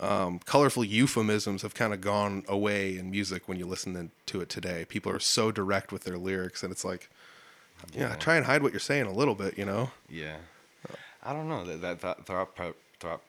[0.00, 4.48] um, colorful euphemisms have kind of gone away in music when you listen to it
[4.48, 4.84] today.
[4.88, 7.10] People are so direct with their lyrics, and it's like,
[7.92, 8.16] yeah, Yeah.
[8.16, 9.90] try and hide what you're saying a little bit, you know?
[10.08, 10.36] Yeah.
[11.22, 12.56] I don't know that that, that thought
[13.00, 13.20] thought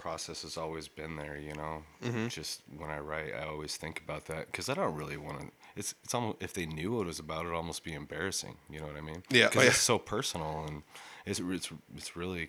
[0.00, 1.38] process has always been there.
[1.38, 2.28] You know, Mm-hmm.
[2.28, 5.46] just when I write, I always think about that because I don't really want to.
[5.76, 8.56] It's it's almost if they knew what it was about, it'd almost be embarrassing.
[8.70, 9.22] You know what I mean?
[9.30, 9.68] Yeah, Because oh, yeah.
[9.70, 10.82] it's so personal and
[11.26, 12.48] it's it's it's really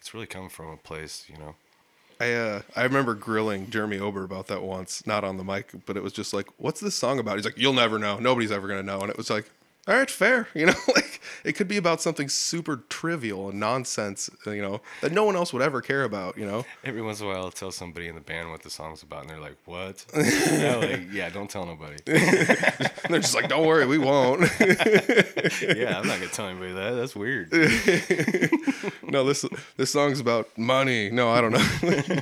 [0.00, 1.24] it's really coming from a place.
[1.28, 1.54] You know.
[2.20, 5.96] I uh, I remember grilling Jeremy Ober about that once, not on the mic, but
[5.96, 8.18] it was just like, "What's this song about?" He's like, "You'll never know.
[8.18, 9.48] Nobody's ever gonna know." And it was like,
[9.88, 14.28] "All right, fair." You know, like it could be about something super trivial and nonsense,
[14.46, 16.36] you know, that no one else would ever care about.
[16.36, 18.70] You know, Every once in a while, I'll tell somebody in the band what the
[18.70, 21.96] song's about, and they're like, "What?" I'm like, yeah, don't tell nobody.
[22.04, 26.92] they're just like, "Don't worry, we won't." yeah, I'm not gonna tell anybody that.
[26.92, 27.52] That's weird.
[29.02, 29.44] no, this
[29.76, 31.10] this song's about money.
[31.10, 32.18] No, I don't know.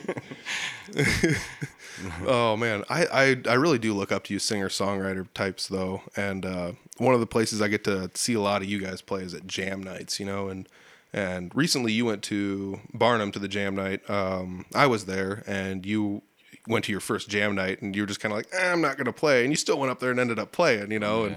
[2.27, 6.03] oh man, I, I I really do look up to you singer songwriter types though,
[6.17, 9.01] and uh, one of the places I get to see a lot of you guys
[9.01, 10.69] play is at jam nights, you know, and
[11.13, 14.09] and recently you went to Barnum to the jam night.
[14.11, 16.23] Um, I was there, and you
[16.67, 18.81] went to your first jam night, and you were just kind of like, eh, I'm
[18.81, 21.25] not gonna play, and you still went up there and ended up playing, you know,
[21.25, 21.37] and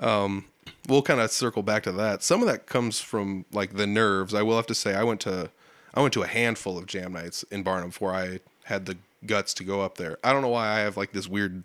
[0.00, 0.44] um,
[0.88, 2.22] we'll kind of circle back to that.
[2.22, 4.34] Some of that comes from like the nerves.
[4.34, 5.50] I will have to say, I went to
[5.94, 9.54] I went to a handful of jam nights in Barnum before I had the guts
[9.54, 10.18] to go up there.
[10.24, 11.62] I don't know why I have like this weird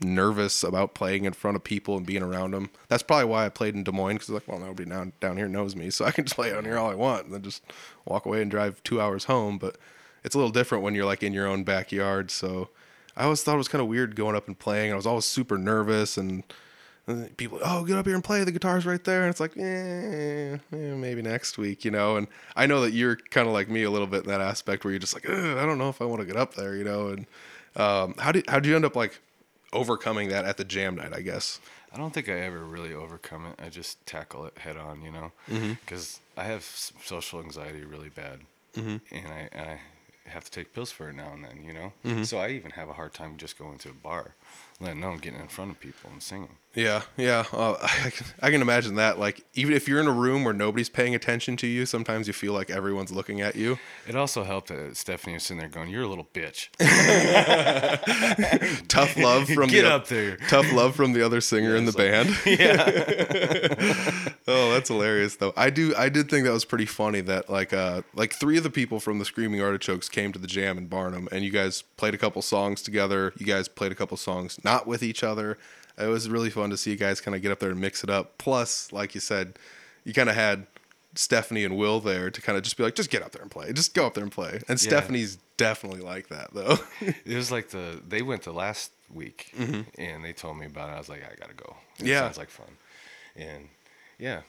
[0.00, 2.70] nervous about playing in front of people and being around them.
[2.88, 5.48] That's probably why I played in Des Moines because like, well, nobody down down here
[5.48, 7.62] knows me, so I can just play down here all I want and then just
[8.04, 9.58] walk away and drive two hours home.
[9.58, 9.76] But
[10.24, 12.30] it's a little different when you're like in your own backyard.
[12.30, 12.70] So
[13.16, 14.92] I always thought it was kind of weird going up and playing.
[14.92, 16.42] I was always super nervous and.
[17.06, 18.42] and people, oh, get up here and play.
[18.44, 22.16] The guitar's right there, and it's like, eh, eh, maybe next week, you know.
[22.16, 22.26] And
[22.56, 24.90] I know that you're kind of like me a little bit in that aspect, where
[24.90, 27.08] you're just like, I don't know if I want to get up there, you know.
[27.08, 27.26] And
[27.76, 29.20] um, how did how did you end up like
[29.74, 31.12] overcoming that at the jam night?
[31.12, 31.60] I guess.
[31.92, 33.60] I don't think I ever really overcome it.
[33.64, 35.74] I just tackle it head on, you know, mm-hmm.
[35.84, 38.40] because I have social anxiety really bad,
[38.74, 38.96] mm-hmm.
[39.14, 39.80] and I and I
[40.28, 41.92] have to take pills for it now and then, you know.
[42.04, 42.24] Mm-hmm.
[42.24, 44.34] So I even have a hard time just going to a bar,
[44.80, 46.56] letting alone getting in front of people and singing.
[46.74, 47.44] Yeah, yeah.
[47.52, 49.18] Uh, I, can, I can imagine that.
[49.18, 52.32] Like, even if you're in a room where nobody's paying attention to you, sometimes you
[52.32, 53.78] feel like everyone's looking at you.
[54.08, 56.68] It also helped that Stephanie was sitting there going, "You're a little bitch.
[58.88, 61.92] Tough love from Get the up there." tough love from the other singer in the
[61.92, 62.36] like- band.
[62.44, 62.90] Yeah,
[64.46, 65.52] Oh, that's hilarious though.
[65.56, 68.62] I do I did think that was pretty funny that like uh like three of
[68.62, 71.82] the people from the Screaming Artichokes came to the jam in Barnum and you guys
[71.82, 73.32] played a couple songs together.
[73.38, 75.58] You guys played a couple songs not with each other.
[75.98, 78.02] It was really fun to see you guys kind of get up there and mix
[78.02, 78.36] it up.
[78.38, 79.58] Plus, like you said,
[80.04, 80.66] you kind of had
[81.14, 83.50] Stephanie and Will there to kind of just be like, just get up there and
[83.50, 84.54] play, just go up there and play.
[84.68, 84.88] And Yeah.
[84.88, 86.76] Stephanie's definitely like that though.
[87.24, 90.94] It was like the they went to last week and they told me about it.
[90.94, 91.76] I was like, I gotta go.
[91.98, 92.06] It Mm-hmm.
[92.08, 92.20] Yeah.
[92.22, 92.66] sounds like fun,
[93.36, 93.68] and
[94.18, 94.40] yeah,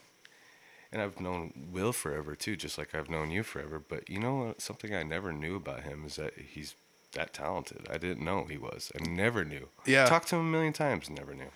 [0.92, 3.78] and I've known Will forever too, just like I've known you forever.
[3.88, 4.56] But you know?
[4.58, 6.74] Something I never knew about him is that he's
[7.16, 7.88] that talented.
[7.92, 8.92] I didn't know he was.
[8.98, 9.68] I never knew.
[9.86, 10.06] Yeah.
[10.06, 11.50] talked to him a million times, never knew.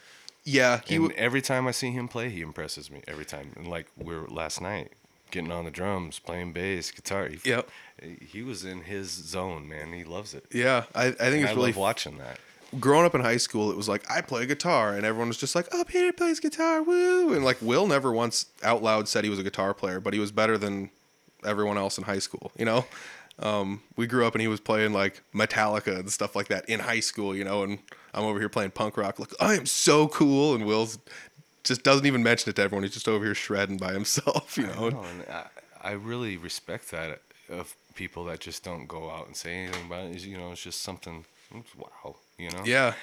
[0.43, 3.51] yeah, he w- every time I see him play, he impresses me every time.
[3.55, 4.93] And like we are last night,
[5.31, 7.27] getting on the drums, playing bass, guitar.
[7.27, 7.69] He, Yep.
[8.21, 9.93] He was in his zone, man.
[9.93, 10.45] He loves it.
[10.51, 12.39] yeah, I, I think And it's I really love watching that.
[12.79, 15.53] growing up in high school, it was like I play guitar, and everyone was just
[15.55, 19.29] like, "Oh, Peter plays guitar, woo!" And like Will never once out loud said he
[19.29, 20.89] was a guitar player, but he was better than
[21.45, 22.51] everyone else in high school.
[22.57, 22.85] You know,
[23.41, 26.79] um, we grew up and he was playing like Metallica and stuff like that in
[26.79, 27.35] high school.
[27.35, 27.79] You know, and
[28.13, 29.19] I'm over here playing punk rock.
[29.19, 30.99] Like I am so cool, and Will's
[31.63, 32.83] just doesn't even mention it to everyone.
[32.83, 34.57] He's just over here shredding by himself.
[34.57, 35.45] You know, No, and I,
[35.81, 40.05] I really respect that of people that just don't go out and say anything about
[40.05, 40.21] it.
[40.23, 41.25] You know, it's just something.
[41.53, 42.63] it's Wow, you know.
[42.65, 42.93] yeah,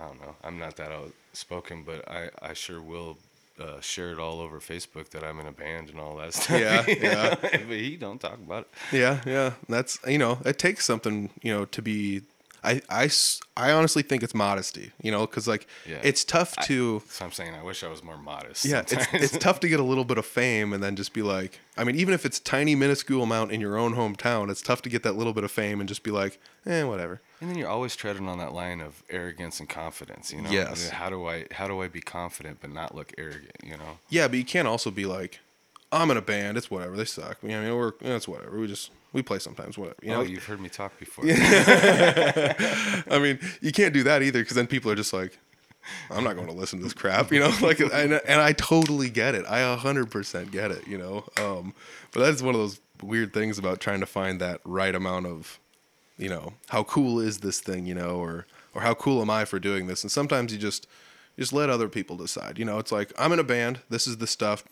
[0.00, 0.36] I don't know.
[0.44, 3.18] I'm not that outspoken, but I I sure will.
[3.58, 6.60] Uh, share it all over Facebook that I'm in a band and all that stuff.
[6.60, 7.34] Yeah, yeah.
[7.40, 8.96] but he don't talk about it.
[8.96, 9.52] Yeah, yeah.
[9.68, 12.22] That's you know, it takes something you know to be.
[12.64, 13.08] I I,
[13.56, 16.00] I honestly think it's modesty, you know, because like Yeah.
[16.02, 17.00] it's tough to.
[17.08, 18.64] So I'm saying I wish I was more modest.
[18.64, 21.22] yeah, it's it's tough to get a little bit of fame and then just be
[21.22, 24.82] like, I mean, even if it's tiny minuscule amount in your own hometown, it's tough
[24.82, 27.20] to get that little bit of fame and just be like, eh, whatever.
[27.40, 30.32] And then you're always treading on that line of arrogance and confidence.
[30.32, 30.50] You know.
[30.50, 30.88] Yes.
[30.88, 33.56] How do I how do I be confident but not look arrogant?
[33.62, 33.98] You know.
[34.08, 35.40] Yeah, but you can't also be like,
[35.92, 36.56] I'm in a band.
[36.56, 36.96] It's whatever.
[36.96, 37.38] They suck.
[37.42, 38.58] I mean, we're it's whatever.
[38.58, 39.76] We just we play sometimes.
[39.76, 39.98] Whatever.
[40.02, 40.20] You know.
[40.20, 41.24] oh, you've heard me talk before.
[41.28, 45.38] I mean, you can't do that either because then people are just like,
[46.10, 47.52] I'm not going to listen to this crap, you know.
[47.60, 49.44] Like, and, and I totally get it.
[49.48, 51.24] I 100% get it, you know.
[51.38, 51.74] Um,
[52.12, 55.58] but that's one of those weird things about trying to find that right amount of,
[56.18, 59.44] you know, how cool is this thing, you know, or or how cool am I
[59.44, 60.02] for doing this?
[60.02, 60.86] And sometimes you just
[61.38, 62.58] just let other people decide.
[62.58, 63.80] You know, it's like I'm in a band.
[63.88, 64.64] This is the stuff.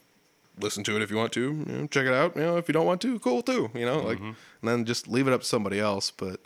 [0.59, 1.41] Listen to it if you want to.
[1.41, 2.37] You know, check it out.
[2.37, 3.71] You know, if you don't want to, cool too.
[3.75, 6.11] You know, like, and then just leave it up to somebody else.
[6.11, 6.41] But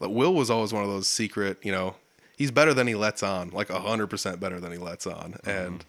[0.00, 1.58] like Will was always one of those secret.
[1.62, 1.96] You know,
[2.36, 3.50] he's better than he lets on.
[3.50, 5.36] Like hundred percent better than he lets on.
[5.44, 5.84] And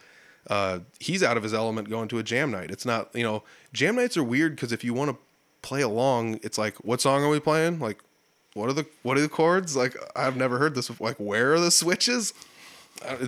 [0.50, 2.72] uh, he's out of his element going to a jam night.
[2.72, 3.14] It's not.
[3.14, 5.18] You know, jam nights are weird because if you want to
[5.62, 7.80] play along, it's like, what song are we playing?
[7.80, 8.00] Like,
[8.56, 9.76] what are the what are the chords?
[9.76, 10.88] Like, I've never heard this.
[10.88, 11.10] before.
[11.10, 12.34] Like, where are the switches?
[13.06, 13.28] Uh,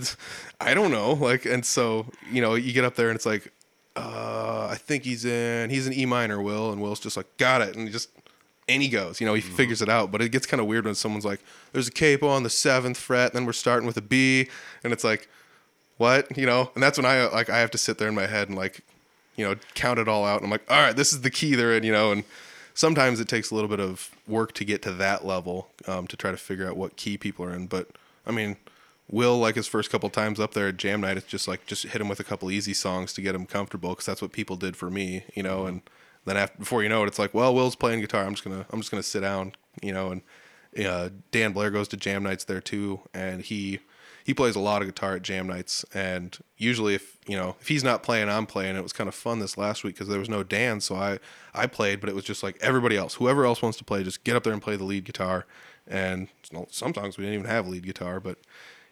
[0.60, 1.14] I don't know.
[1.14, 3.52] Like, and so you know, you get up there and it's like,
[3.96, 7.62] uh, I think he's in he's in E minor, Will, and Will's just like, got
[7.62, 8.10] it, and he just
[8.70, 9.20] and he goes.
[9.20, 10.12] You know, he figures it out.
[10.12, 11.42] But it gets kind of weird when someone's like,
[11.74, 14.48] there's a capo on the seventh fret, and then we're starting with a B,
[14.84, 15.28] and it's like,
[15.98, 16.38] what?
[16.38, 18.48] You know, and that's when I like I have to sit there in my head
[18.48, 18.82] and like,
[19.36, 21.56] you know, count it all out, and I'm like, all right, this is the key
[21.56, 21.84] they're in.
[21.84, 22.24] You know, and
[22.78, 26.16] sometimes it takes a little bit of work to get to that level um, to
[26.16, 27.66] try to figure out what key people are in.
[27.66, 27.90] But
[28.26, 28.56] I mean,
[29.10, 31.84] Will like his first couple times up there at jam night, it's just like just
[31.84, 34.58] hit him with a couple easy songs to get him comfortable because that's what people
[34.58, 35.66] did for me, you know.
[35.66, 35.82] And
[36.26, 38.24] then after before you know it, it's like, well, Will's playing guitar.
[38.24, 40.12] I'm just gonna I'm just gonna sit down, you know.
[40.12, 40.22] And
[40.86, 43.80] uh, Dan Blair goes to jam nights there too, and he
[44.28, 45.86] he plays a lot of guitar at jam nights.
[45.94, 48.76] And usually, if you know if he's not playing, I'm playing.
[48.76, 51.20] It was kind of fun this last week because there was no Dan, so I
[51.54, 54.26] I played, but it was just like everybody else, whoever else wants to play, just
[54.26, 55.46] get up there and play the lead guitar.
[55.88, 56.28] And
[56.70, 58.38] sometimes we didn't even have lead guitar, but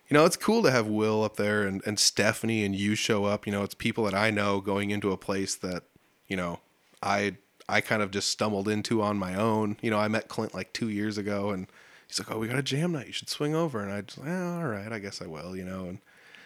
[0.07, 3.25] you know, it's cool to have Will up there and, and Stephanie and you show
[3.25, 3.45] up.
[3.45, 5.83] You know, it's people that I know going into a place that,
[6.29, 6.61] you know,
[7.03, 7.35] I
[7.67, 9.75] I kind of just stumbled into on my own.
[9.81, 11.67] You know, I met Clint like two years ago and
[12.07, 14.19] he's like, Oh, we got a jam night, you should swing over and I just
[14.19, 15.99] eh, all right, I guess I will, you know, and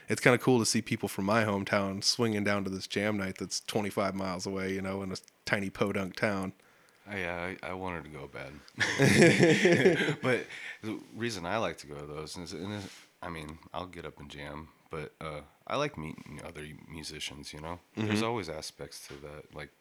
[0.08, 3.18] it's kind of cool to see people from my hometown swinging down to this jam
[3.18, 6.54] night that's 25 miles away, you know, in a tiny podunk town.
[7.08, 8.54] I, uh, I I wanted to go bad,
[10.22, 10.46] but
[10.84, 12.82] the reason I like to go to those is, and
[13.22, 17.52] I mean, I'll get up and jam, but uh, I like meeting other musicians.
[17.52, 19.56] You know, there's always aspects to that.
[19.56, 19.72] Like,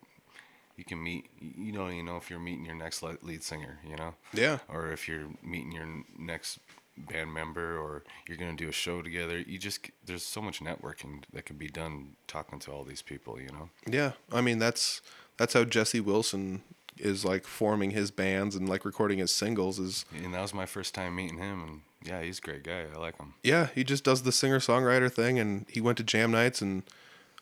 [0.79, 3.97] you can meet, you know, you know, if you're meeting your next lead singer, you
[3.97, 4.59] know, Yeah.
[4.69, 5.87] or if you're meeting your
[6.19, 6.61] next
[6.97, 9.38] band member, or you're gonna do a show together.
[9.38, 13.41] You just there's so much networking that can be done talking to all these people.
[13.41, 13.71] You know.
[13.87, 15.01] Yeah, I mean that's
[15.37, 16.62] that's how Jesse Wilson
[16.97, 20.67] is like forming his bands and like recording his singles is And that was my
[20.67, 22.87] first time meeting him, and yeah, he's a great guy.
[22.93, 23.35] I like him.
[23.45, 26.83] yeah, he just does the singer songwriter thing and he went to jam nights and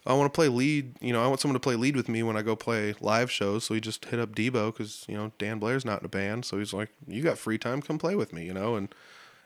[0.06, 2.22] I want to play lead, you know, I want someone to play lead with me
[2.22, 3.64] when I go play live shows.
[3.64, 6.44] So he just hit up Debo cuz you know, Dan Blair's not in a band,
[6.44, 8.88] so he's like, "You got free time, come play with me," you know, and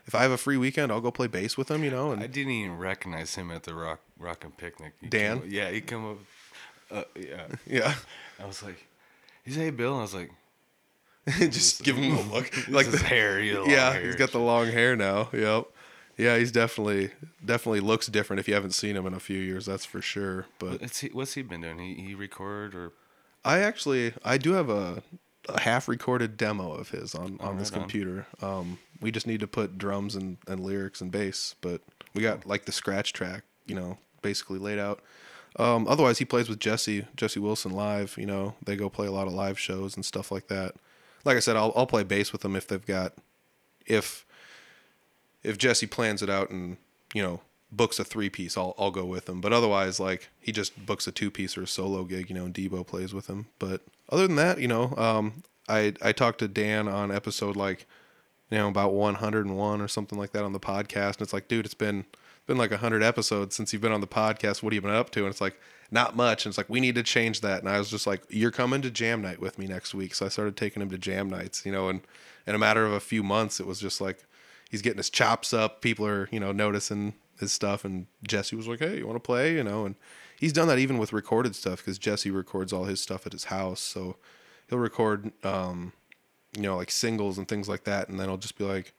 [0.05, 2.21] if I have a free weekend, I'll go play bass with him, you know, and
[2.23, 4.93] I didn't even recognize him at the rock rock and picnic.
[5.01, 5.39] He Dan?
[5.41, 6.17] come- yeah, he come up.
[6.91, 7.47] Uh, yeah.
[7.65, 7.93] Yeah.
[8.41, 8.85] I was like,
[9.45, 9.91] he's hey Bill.
[9.93, 10.31] And I was like,
[11.51, 12.51] Just give him a look.
[12.67, 13.39] like the hair.
[13.39, 14.05] He Yeah, hair.
[14.07, 15.29] he's got the long hair now.
[15.31, 15.65] Yep.
[16.21, 17.09] Yeah, he's definitely
[17.43, 20.45] definitely looks different if you haven't seen him in a few years, that's for sure.
[20.59, 21.79] But What's he, what's he been doing?
[21.79, 22.93] He he record or
[23.43, 25.01] I actually I do have a,
[25.49, 27.83] a half recorded demo of his on, on this right on.
[27.83, 28.27] computer.
[28.39, 31.81] Um, we just need to put drums and, and lyrics and bass, but
[32.13, 35.01] we got like the scratch track, you know, basically laid out.
[35.55, 38.15] Um, otherwise, he plays with Jesse Jesse Wilson live.
[38.19, 40.75] You know, they go play a lot of live shows and stuff like that.
[41.25, 43.13] Like I said, I'll I'll play bass with them if they've got
[43.87, 44.23] if
[45.43, 46.77] if Jesse plans it out and
[47.13, 49.41] you know books a three piece, I'll I'll go with him.
[49.41, 52.45] But otherwise, like he just books a two piece or a solo gig, you know,
[52.45, 53.47] and Debo plays with him.
[53.59, 57.85] But other than that, you know, um, I I talked to Dan on episode like
[58.49, 61.65] you know about 101 or something like that on the podcast, and it's like, dude,
[61.65, 62.05] it's been
[62.47, 64.63] been like 100 episodes since you've been on the podcast.
[64.63, 65.21] What have you been up to?
[65.21, 65.59] And it's like
[65.91, 66.45] not much.
[66.45, 67.59] And it's like we need to change that.
[67.59, 70.15] And I was just like, you're coming to jam night with me next week.
[70.15, 72.01] So I started taking him to jam nights, you know, and
[72.47, 74.23] in a matter of a few months, it was just like
[74.71, 75.81] he's getting his chops up.
[75.81, 77.83] People are, you know, noticing his stuff.
[77.83, 79.53] And Jesse was like, hey, you want to play?
[79.53, 79.95] You know, and
[80.39, 83.45] he's done that even with recorded stuff because Jesse records all his stuff at his
[83.45, 83.81] house.
[83.81, 84.15] So
[84.69, 85.91] he'll record, um,
[86.55, 88.07] you know, like singles and things like that.
[88.07, 88.93] And then I'll just be like,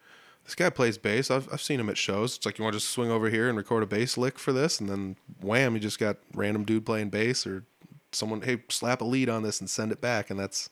[0.45, 1.31] this guy plays bass.
[1.31, 2.37] I've, I've seen him at shows.
[2.37, 4.53] It's like, you want to just swing over here and record a bass lick for
[4.53, 4.79] this?
[4.79, 7.65] And then wham, you just got random dude playing bass or
[8.11, 10.29] someone, hey, slap a lead on this and send it back.
[10.29, 10.69] And that's,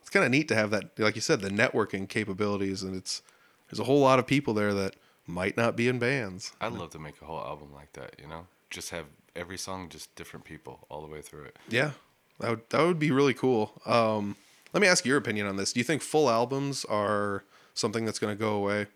[0.00, 2.82] it's kind of neat to have that, like you said, the networking capabilities.
[2.82, 3.22] And it's,
[3.72, 6.52] there's a whole lot of people there that might not be in bands.
[6.60, 8.16] I'd love to make a whole album like that.
[8.20, 11.56] You know, just have every song just different people all the way through it.
[11.70, 11.92] Yeah,
[12.38, 13.72] that would that would be really cool.
[13.86, 14.36] Um,
[14.74, 15.72] let me ask your opinion on this.
[15.72, 18.88] Do you think full albums are something that's going to go away?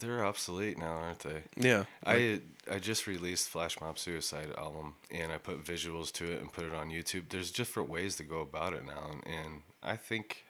[0.00, 1.42] They're obsolete now, aren't they?
[1.56, 6.40] Yeah, I I just released Flash Mob Suicide album and I put visuals to it
[6.40, 7.28] and put it on YouTube.
[7.28, 10.44] There's different ways to go about it now, and, and I think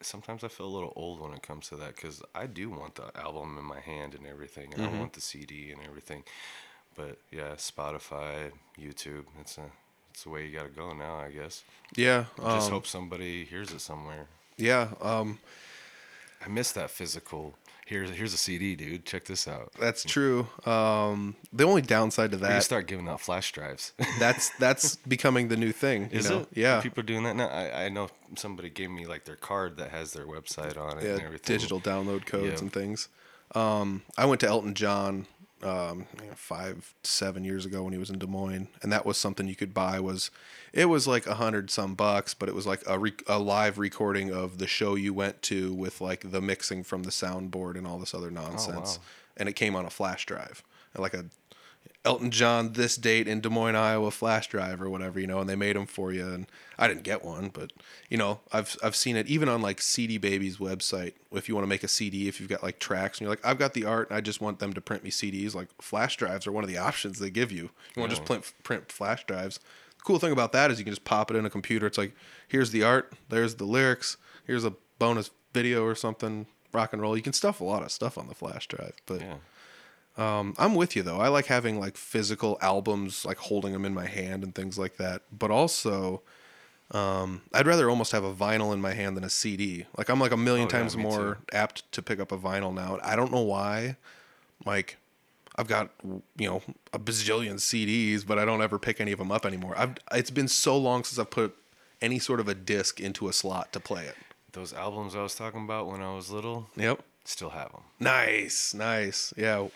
[0.00, 2.96] sometimes I feel a little old when it comes to that because I do want
[2.96, 6.24] the album in my hand and everything, and I want the CD and everything.
[6.94, 9.70] But yeah, Spotify, YouTube, it's a
[10.10, 11.62] it's the way you got to go now, I guess.
[11.94, 14.26] yeah, I Just um, hope somebody hears it somewhere.
[14.56, 14.88] yeah.
[15.02, 15.38] Um,
[16.44, 17.54] I miss that physical.
[17.86, 19.04] Here's here's a CD, dude.
[19.06, 19.70] Check this out.
[19.78, 20.48] that's true.
[20.66, 23.92] Um, the only downside to that start giving out flash drives.
[24.18, 26.10] that's that's becoming the new thing.
[26.12, 26.40] You Is know?
[26.40, 26.48] it?
[26.52, 27.46] Yeah, People are doing that now.
[27.46, 31.04] I, I know somebody gave me like their card that has their website on it
[31.04, 31.54] and yeah, everything.
[31.56, 32.58] digital download codes Yeah.
[32.58, 33.08] and things.
[33.54, 35.26] Um, I went to Elton John
[35.62, 39.48] um, five, seven years ago when he was in Des Moines, and that was something
[39.48, 39.98] you could buy.
[40.00, 40.30] Was
[40.72, 43.78] it was like a hundred some bucks, but it was like a, re- a live
[43.78, 47.86] recording of the show you went to with like the mixing from the soundboard and
[47.86, 49.06] all this other nonsense, oh, wow.
[49.38, 50.62] and it came on a flash drive,
[50.96, 51.26] like a
[52.06, 55.48] Elton John this date in Des Moines, Iowa flash drive or whatever, you know, and
[55.48, 56.26] they made them for you.
[56.26, 56.46] And
[56.78, 57.72] I didn't get one, but
[58.08, 61.14] you know, I've I've seen it even on like CD Baby's website.
[61.32, 63.44] If you want to make a CD, if you've got like tracks and you're like,
[63.44, 66.16] I've got the art and I just want them to print me CDs, like flash
[66.16, 67.70] drives are one of the options they give you.
[67.94, 69.58] You want to just print print flash drives.
[69.98, 71.86] The cool thing about that is you can just pop it in a computer.
[71.86, 72.14] It's like,
[72.46, 74.16] here's the art, there's the lyrics,
[74.46, 77.16] here's a bonus video or something, rock and roll.
[77.16, 79.34] You can stuff a lot of stuff on the flash drive, but Yeah.
[80.16, 81.18] Um, I'm with you though.
[81.20, 84.96] I like having like physical albums, like holding them in my hand and things like
[84.96, 85.22] that.
[85.36, 86.22] But also,
[86.92, 89.86] um, I'd rather almost have a vinyl in my hand than a CD.
[89.98, 91.56] Like I'm like a million Oh, times me more too.
[91.56, 92.98] apt to pick up a vinyl now.
[93.02, 93.96] I don't know why.
[94.64, 94.96] Like
[95.56, 99.32] I've got you know a bazillion CDs, but I don't ever pick any of them
[99.32, 99.74] up anymore.
[99.76, 101.56] I've it's been so long since I've put
[102.00, 104.14] any sort of a disc into a slot to play it.
[104.52, 107.02] Those albums I was talking about when I was little, Yep.
[107.24, 107.82] still have them.
[108.00, 109.34] Nice, nice.
[109.36, 109.66] Yeah,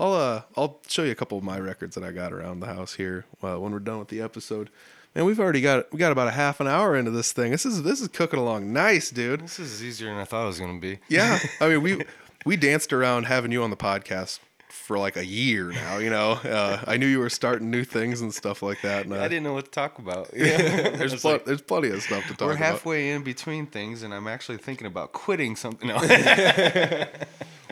[0.00, 2.66] I'll uh, I'll show you a couple of my records that I got around the
[2.66, 4.70] house here uh, when we're done with the episode.
[5.14, 7.50] Man, we've already got we got about a half an hour into this thing.
[7.50, 9.42] This is this is cooking along nice, dude.
[9.42, 11.00] This is easier than I thought it was gonna be.
[11.08, 12.02] Yeah, I mean we
[12.46, 15.98] we danced around having you on the podcast for like a year now.
[15.98, 19.04] You know, uh, I knew you were starting new things and stuff like that.
[19.04, 20.28] And, uh, I didn't know what to talk about.
[20.32, 22.46] there's pl- like, there's plenty of stuff to talk about.
[22.46, 22.64] we're about.
[22.64, 25.88] halfway in between things, and I'm actually thinking about quitting something.
[25.88, 25.98] No.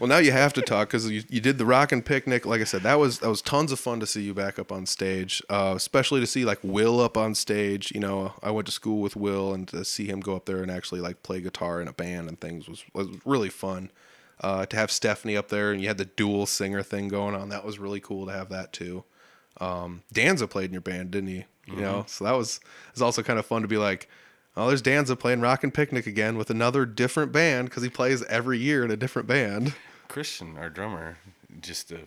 [0.01, 2.47] Well, now you have to talk because you, you did the rock and picnic.
[2.47, 4.71] Like I said, that was that was tons of fun to see you back up
[4.71, 7.93] on stage, uh, especially to see like Will up on stage.
[7.93, 10.63] You know, I went to school with Will, and to see him go up there
[10.63, 13.91] and actually like play guitar in a band and things was was really fun.
[14.41, 17.49] Uh, to have Stephanie up there and you had the dual singer thing going on,
[17.49, 19.03] that was really cool to have that too.
[19.61, 21.45] Um, Danza played in your band, didn't he?
[21.67, 22.61] You know, so that was
[22.93, 24.09] it's also kind of fun to be like,
[24.57, 28.23] oh, there's Danza playing Rock and Picnic again with another different band because he plays
[28.25, 29.75] every year in a different band.
[30.09, 31.19] Christian, our drummer,
[31.61, 32.01] just to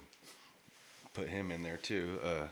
[1.14, 2.20] put him in there too.
[2.24, 2.48] Uh,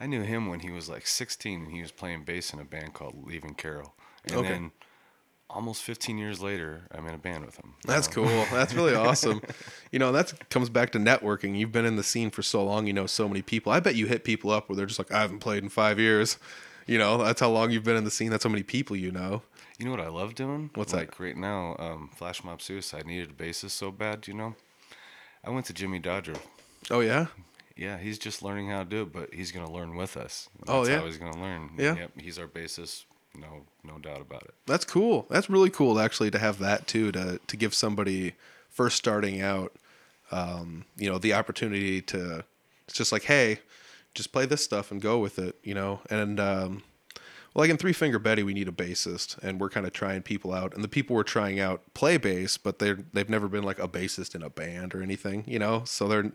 [0.00, 2.64] I knew him when he was like 16 and he was playing bass in a
[2.64, 3.94] band called Leaving Carol.
[4.24, 4.48] And Okay.
[4.48, 4.72] then
[5.48, 7.74] almost 15 years later, I'm in a band with him.
[7.84, 8.14] That's know?
[8.14, 8.46] cool.
[8.52, 9.42] That's really awesome.
[9.90, 11.58] You know, that comes back to networking.
[11.58, 13.72] You've been in the scene for so long, you know so many people.
[13.72, 15.98] I bet you hit people up where they're just like, I haven't played in five
[15.98, 16.38] years.
[16.86, 18.30] You know, that's how long you've been in the scene.
[18.30, 19.42] That's how many people you know.
[19.78, 20.70] You know what I love doing?
[20.74, 20.98] What's that?
[20.98, 24.54] like right now, um, Flash Mob Suicide needed a bassist so bad, you know?
[25.44, 26.34] I went to Jimmy Dodger.
[26.90, 27.26] Oh yeah,
[27.76, 30.48] Yeah, he's just learning how to do it, but he's gonna learn with us.
[30.68, 30.98] Oh, That's yeah?
[31.00, 31.70] how he's gonna learn.
[31.78, 31.96] Yeah.
[31.96, 33.04] Yep, he's our bassist.
[33.34, 34.54] No, no doubt about it.
[34.66, 35.26] that's cool.
[35.30, 38.34] That's really cool actually to have that too to to give somebody
[38.68, 39.72] first starting out,
[40.30, 42.44] um, you know, the opportunity to.
[42.86, 43.60] It's just like, hey,
[44.14, 46.00] just play this stuff and go with it, you know.
[46.10, 46.82] And um,
[47.54, 50.22] well, like in Three Finger Betty, we need a bassist, and we're kind of trying
[50.22, 50.74] people out.
[50.74, 53.88] And the people we're trying out play bass, but they're they've never been like a
[53.88, 55.82] bassist in a band or anything, you know.
[55.84, 56.32] So they're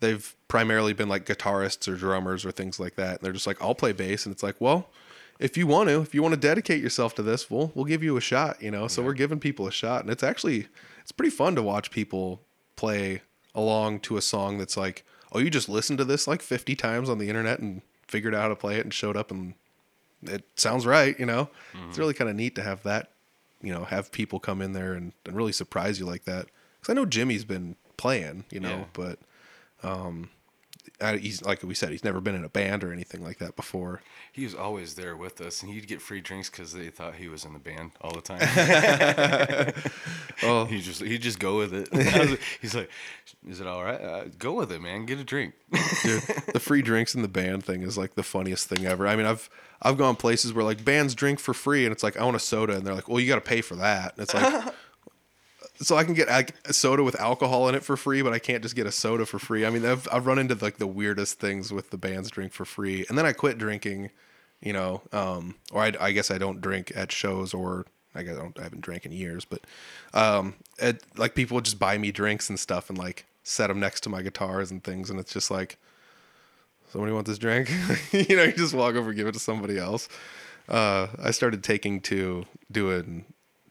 [0.00, 3.16] they've primarily been like guitarists or drummers or things like that.
[3.16, 4.90] And they're just like, I'll play bass, and it's like, well,
[5.38, 8.02] if you want to, if you want to dedicate yourself to this, we'll we'll give
[8.02, 8.86] you a shot, you know.
[8.86, 10.68] So we're giving people a shot, and it's actually
[11.00, 12.42] it's pretty fun to watch people
[12.76, 13.22] play
[13.54, 17.08] along to a song that's like, oh, you just listened to this like 50 times
[17.08, 19.54] on the internet and figured out how to play it and showed up and
[20.22, 21.48] it sounds right, you know.
[21.88, 23.10] It's really kind of neat to have that,
[23.62, 26.46] you know, have people come in there and, and really surprise you like that.
[26.80, 28.84] Because I know Jimmy's been playing, you know, Yeah.
[28.92, 29.18] but
[29.82, 30.30] um,
[31.02, 33.56] I, he's like we said, he's never been in a band or anything like that
[33.56, 34.02] before.
[34.32, 37.28] He was always there with us, and he'd get free drinks because they thought he
[37.28, 38.40] was in the band all the time.
[40.42, 40.64] Oh.
[40.64, 41.88] he just he'd just go with it.
[41.92, 42.90] I was like- He's like,
[43.48, 44.00] "Is it all right?
[44.00, 45.04] Uh, go with it, man.
[45.06, 45.54] Get a drink."
[46.02, 46.22] Dude,
[46.52, 49.06] the free drinks in the band thing is like the funniest thing ever.
[49.06, 49.50] I mean, I've
[49.82, 52.40] I've gone places where like bands drink for free, and it's like I want a
[52.40, 54.14] soda, and they're like, well, you got to pay for that.
[54.16, 54.74] And it's like,
[55.80, 58.38] so I can get like, a soda with alcohol in it for free, but I
[58.38, 59.64] can't just get a soda for free.
[59.64, 62.64] I mean, I've I've run into like the weirdest things with the bands drink for
[62.64, 64.10] free, and then I quit drinking,
[64.60, 67.86] you know, um, or I, I guess I don't drink at shows or.
[68.12, 69.60] I guess I, don't, I haven't drank in years, but
[70.14, 74.00] um, it, like people just buy me drinks and stuff and like set them next
[74.00, 75.78] to my guitars and things, and it's just like,
[76.90, 77.70] somebody want this drink?
[78.10, 80.08] you know, you just walk over, give it to somebody else.
[80.68, 83.26] Uh, I started taking to doing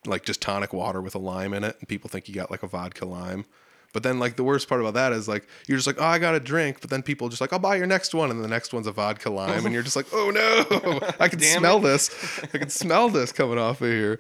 [0.05, 2.63] like just tonic water with a lime in it, and people think you got like
[2.63, 3.45] a vodka lime.
[3.91, 6.19] But then, like the worst part about that is like you're just like, oh, I
[6.19, 8.47] got a drink, but then people just like, I'll buy your next one, and the
[8.47, 11.81] next one's a vodka lime, and you're just like, oh no, I can smell it.
[11.81, 14.19] this, I can smell this coming off of here.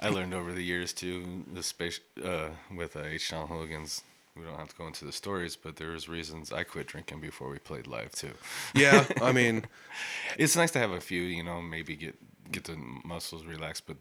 [0.00, 4.02] I learned over the years too, the space uh, with uh, H Town Hooligans.
[4.36, 7.20] We don't have to go into the stories, but there was reasons I quit drinking
[7.20, 8.30] before we played live too.
[8.74, 9.64] Yeah, I mean,
[10.38, 12.16] It's nice to have a few, you know, maybe get
[12.52, 13.86] get the muscles relaxed.
[13.86, 13.96] But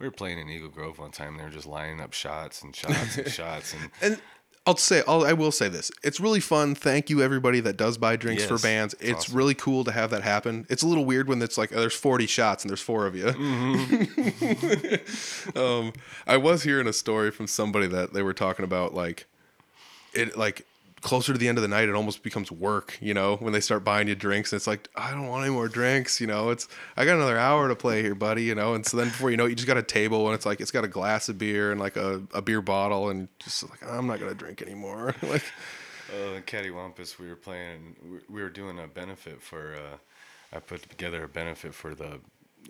[0.00, 1.28] we were playing in Eagle Grove one time.
[1.28, 4.20] And They were just lining up shots and shots and shots, and and
[4.66, 6.74] I'll say, I'll, I will say this: it's really fun.
[6.74, 8.94] Thank you, everybody that does buy drinks for bands.
[9.00, 9.36] it's awesome.
[9.36, 10.66] really cool to have that happen.
[10.68, 13.14] It's a little weird when it's like oh, there's 40 shots and there's four of
[13.14, 13.28] you.
[15.60, 15.92] um,
[16.26, 19.26] I was hearing a story from somebody that they were talking about like
[20.12, 20.66] it like
[21.00, 23.60] closer to the end of the night it almost becomes work you know when they
[23.60, 26.50] start buying you drinks and it's like i don't want any more drinks you know
[26.50, 29.30] it's i got another hour to play here buddy you know and so then before
[29.30, 31.28] you know it you just got a table and it's like it's got a glass
[31.28, 34.60] of beer and like a, a beer bottle and just like i'm not gonna drink
[34.62, 35.44] anymore like
[36.12, 37.94] uh, in Cattywampus we were playing.
[38.28, 39.76] We were doing a benefit for.
[39.76, 39.96] Uh,
[40.52, 42.18] I put together a benefit for the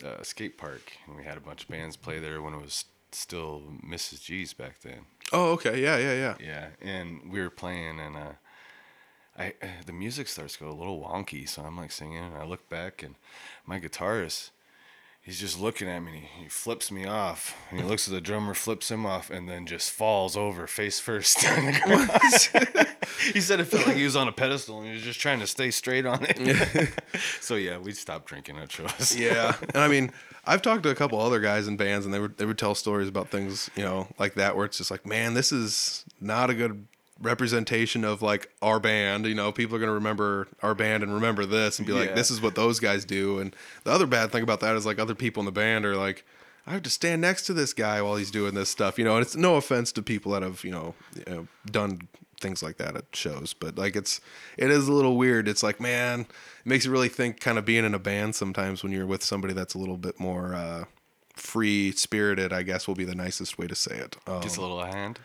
[0.05, 2.85] uh, skate park, and we had a bunch of bands play there when it was
[3.11, 4.23] still Mrs.
[4.23, 5.05] G's back then.
[5.31, 5.81] Oh okay.
[5.81, 6.35] Yeah yeah yeah.
[6.39, 8.33] Yeah, and we were playing, and uh,
[9.37, 12.35] I uh, the music starts to go a little wonky, so I'm like singing, and
[12.35, 13.15] I look back, and
[13.65, 14.51] my guitarist,
[15.21, 18.13] he's just looking at me, and he, he flips me off, and he looks at
[18.13, 22.87] the drummer, flips him off, and then just falls over face first on the ground.
[23.33, 25.39] he said it felt like he was on a pedestal, and he was just trying
[25.39, 26.89] to stay straight on it.
[27.39, 29.15] so yeah, we stopped drinking at shows.
[29.15, 30.11] yeah and i mean
[30.45, 32.73] i've talked to a couple other guys in bands and they would they would tell
[32.73, 36.49] stories about things you know like that where it's just like man this is not
[36.49, 36.87] a good
[37.21, 41.13] representation of like our band you know people are going to remember our band and
[41.13, 42.15] remember this and be like Yeah.
[42.15, 44.99] this is what those guys do and the other bad thing about that is like
[44.99, 46.25] other people in the band are like
[46.67, 49.15] I have to stand next to this guy while he's doing this stuff, you know.
[49.17, 52.07] And it's no offense to people that have, you know, you know, done
[52.39, 54.21] things like that at shows, but like it's
[54.57, 55.47] it is a little weird.
[55.47, 56.27] It's like, man, it
[56.65, 59.55] makes you really think kind of being in a band sometimes when you're with somebody
[59.55, 60.83] that's a little bit more uh
[61.35, 64.17] free spirited, I guess will be the nicest way to say it.
[64.27, 65.19] Um, Gets a little out hand.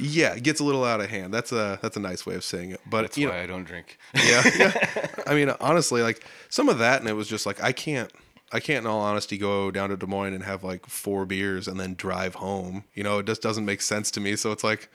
[0.00, 1.32] Yeah, it gets a little out of hand.
[1.32, 2.80] That's a that's a nice way of saying it.
[2.88, 3.98] But That's you why know, I don't drink.
[4.14, 5.06] yeah, yeah.
[5.26, 8.10] I mean, honestly, like some of that, and it was just like I can't,
[8.52, 11.68] I can't, in all honesty, go down to Des Moines and have like four beers
[11.68, 12.84] and then drive home.
[12.94, 14.36] You know, it just doesn't make sense to me.
[14.36, 14.88] So it's like,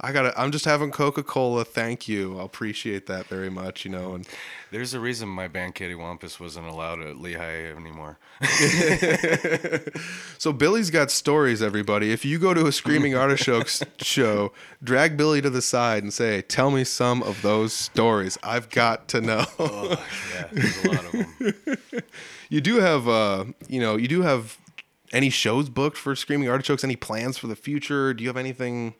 [0.00, 0.38] I gotta.
[0.38, 1.64] I'm just having Coca Cola.
[1.64, 2.38] Thank you.
[2.38, 3.84] I'll appreciate that very much.
[3.84, 4.26] You know, and
[4.72, 8.18] There's a reason my band Kitty Wampus wasn't allowed at Lehigh anymore.
[10.38, 11.62] so Billy's got stories.
[11.62, 16.12] Everybody, if you go to a Screaming Artichokes show, drag Billy to the side and
[16.12, 18.36] say, "Tell me some of those stories.
[18.42, 22.02] I've got to know." Oh, yeah, there's a lot of them.
[22.48, 24.58] you do have, uh, you know, you do have
[25.12, 26.82] any shows booked for Screaming Artichokes?
[26.82, 28.12] Any plans for the future?
[28.12, 28.94] Do you have anything?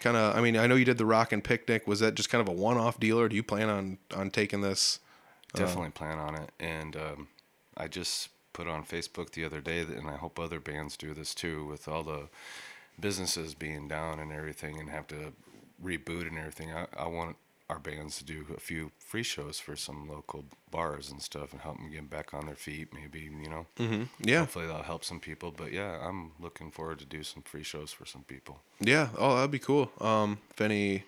[0.00, 0.34] Kind of.
[0.34, 1.86] I mean, I know you did the Rock and Picnic.
[1.86, 4.62] Was that just kind of a one-off deal, or do you plan on on taking
[4.62, 4.98] this?
[5.54, 6.50] Definitely plan on it.
[6.58, 7.28] And um,
[7.76, 11.12] I just put on Facebook the other day, that, and I hope other bands do
[11.12, 12.28] this too, with all the
[12.98, 15.32] businesses being down and everything and have to
[15.82, 16.72] reboot and everything.
[16.72, 17.36] I, I want
[17.70, 21.60] our bands to do a few free shows for some local bars and stuff and
[21.62, 22.88] help them get back on their feet.
[22.92, 24.02] Maybe, you know, Mm-hmm.
[24.28, 24.40] Yeah.
[24.40, 25.50] hopefully that'll help some people.
[25.56, 28.58] But yeah, I'm looking forward to do some free shows for some people.
[28.80, 29.08] Yeah.
[29.18, 29.90] Oh, that'd be cool.
[30.00, 31.04] Um, if any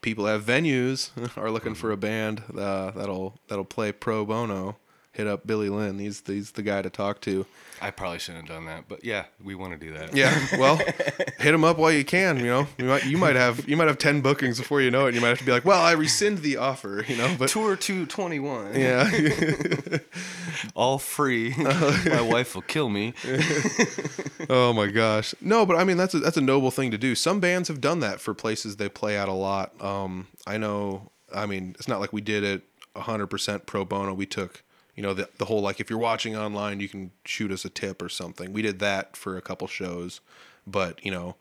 [0.00, 4.76] people have venues are looking for a band uh, that'll that'll play pro bono,
[5.16, 5.98] hit up Billy Lynn.
[5.98, 7.46] He's he's the guy to talk to.
[7.80, 10.14] I probably shouldn't have done that, but yeah, we want to do that.
[10.14, 10.34] Yeah.
[10.58, 10.76] Well,
[11.38, 12.38] hit him up while you can.
[12.38, 15.04] You know, you might you might have you might have ten bookings before you know
[15.04, 15.08] it.
[15.08, 17.04] And you might have to be like, well, I rescind the offer.
[17.06, 18.78] You know, but Tour 221.
[18.78, 19.98] yeah.
[20.74, 21.54] All free.
[21.58, 23.12] My wife will kill me.
[24.48, 25.34] Oh my gosh.
[25.40, 27.14] No, but I mean that's a, that's a noble thing to do.
[27.14, 29.78] Some bands have done that for places they play at a lot.
[29.82, 31.10] Um, I know.
[31.34, 32.62] I mean, it's not like we did it
[32.94, 34.14] 100% pro bono.
[34.14, 34.62] We took,
[34.96, 37.70] you know, the the whole like if you're watching online, you can shoot us a
[37.70, 38.52] tip or something.
[38.52, 40.20] We did that for a couple shows,
[40.66, 41.36] but you know,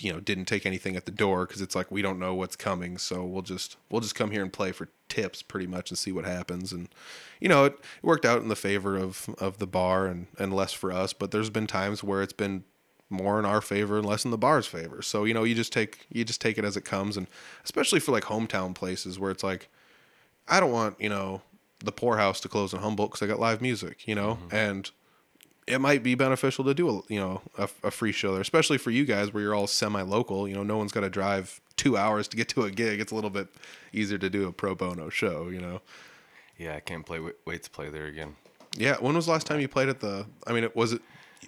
[0.00, 2.56] you know, didn't take anything at the door because it's like we don't know what's
[2.56, 2.98] coming.
[2.98, 6.10] So we'll just we'll just come here and play for tips pretty much and see
[6.10, 6.72] what happens.
[6.72, 6.88] And
[7.38, 10.54] you know, it, it worked out in the favor of of the bar and and
[10.54, 11.12] less for us.
[11.12, 12.64] But there's been times where it's been
[13.08, 15.02] more in our favor and less in the bar's favor.
[15.02, 17.26] So you know, you just take you just take it as it comes, and
[17.64, 19.68] especially for like hometown places where it's like,
[20.48, 21.42] I don't want you know
[21.80, 24.90] the poorhouse to close in Humboldt because I got live music, you know, and
[25.66, 28.78] it might be beneficial to do a you know a, a free show there, especially
[28.78, 30.48] for you guys where you're all semi-local.
[30.48, 33.00] You know, no one's got to drive two hours to get to a gig.
[33.00, 33.48] It's a little bit
[33.92, 35.48] easier to do a pro bono show.
[35.48, 35.80] You know.
[36.56, 37.20] Yeah, I can't play.
[37.20, 38.36] Wait, wait to play there again.
[38.76, 38.96] Yeah.
[38.96, 40.26] When was the last time you played at the?
[40.46, 41.02] I mean, it was it.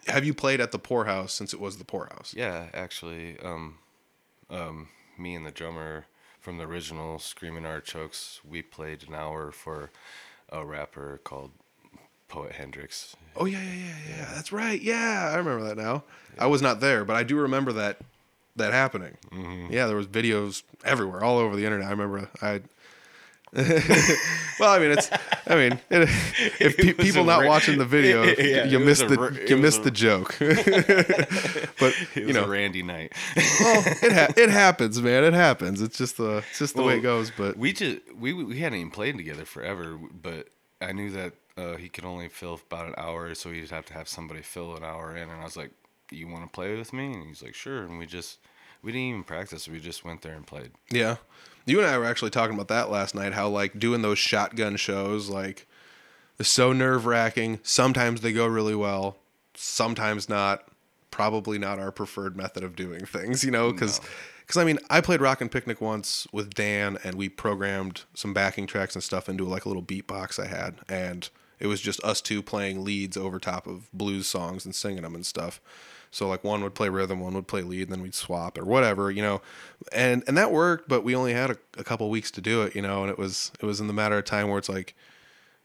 [0.07, 2.35] Have you played at the poorhouse since it was the poorhouse?
[2.37, 3.79] Yeah, actually, um,
[4.51, 6.07] um, me and the drummer
[6.41, 9.91] from the original Screaming Artichokes, we played an hour for
[10.51, 11.51] a rapper called
[12.28, 13.16] Poet Hendrix.
[13.36, 14.30] Oh yeah, yeah, yeah, yeah.
[14.34, 14.80] That's right.
[14.80, 16.05] Yeah, I remember that now.
[16.39, 17.99] I was not there, but I do remember that
[18.57, 19.16] that happening.
[19.30, 19.72] Mm-hmm.
[19.72, 21.86] Yeah, there was videos everywhere, all over the internet.
[21.86, 22.62] I remember I.
[24.61, 25.11] well, I mean, it's.
[25.46, 26.09] I mean, it,
[26.61, 29.57] if pe- people not ra- watching the video, Yeah, you it missed the ra- you
[29.57, 30.36] was missed a- the joke.
[30.38, 33.12] but It you know, Randy night.
[33.36, 35.24] well, it ha- it happens, man.
[35.24, 35.80] It happens.
[35.80, 37.30] It's just the it's just the way it goes.
[37.36, 40.49] But we just we we hadn't even played together forever, but
[40.80, 43.94] I knew that uh, he could only fill about an hour, so he'd have to
[43.94, 45.70] have somebody fill an hour in, and I was like,
[46.11, 48.38] "You want to play with me?" And he's like, "Sure." And we just
[48.82, 50.72] we didn't even practice; we just went there and played.
[50.90, 51.16] Yeah.
[51.68, 54.76] You and I were actually talking about that last night, how like doing those shotgun
[54.76, 55.66] shows, like
[56.38, 57.60] is so nerve wracking.
[57.62, 59.16] Sometimes they go really well,
[59.54, 60.64] sometimes not.
[61.10, 64.00] Probably not our preferred method of doing things, you know, because
[64.56, 68.66] I mean, I played Rock and Picnic once with Dan, and we programmed some backing
[68.66, 72.20] tracks and stuff into like a little beatbox I had, and it was just us
[72.20, 75.60] two playing leads over top of blues songs and singing them and stuff.
[76.11, 78.64] So like one would play rhythm, one would play lead, and then we'd swap or
[78.64, 79.42] whatever, you know,
[79.92, 80.88] and and that worked.
[80.88, 83.18] But we only had a, a couple weeks to do it, you know, and it
[83.18, 84.94] was it was in the matter of time where it's like,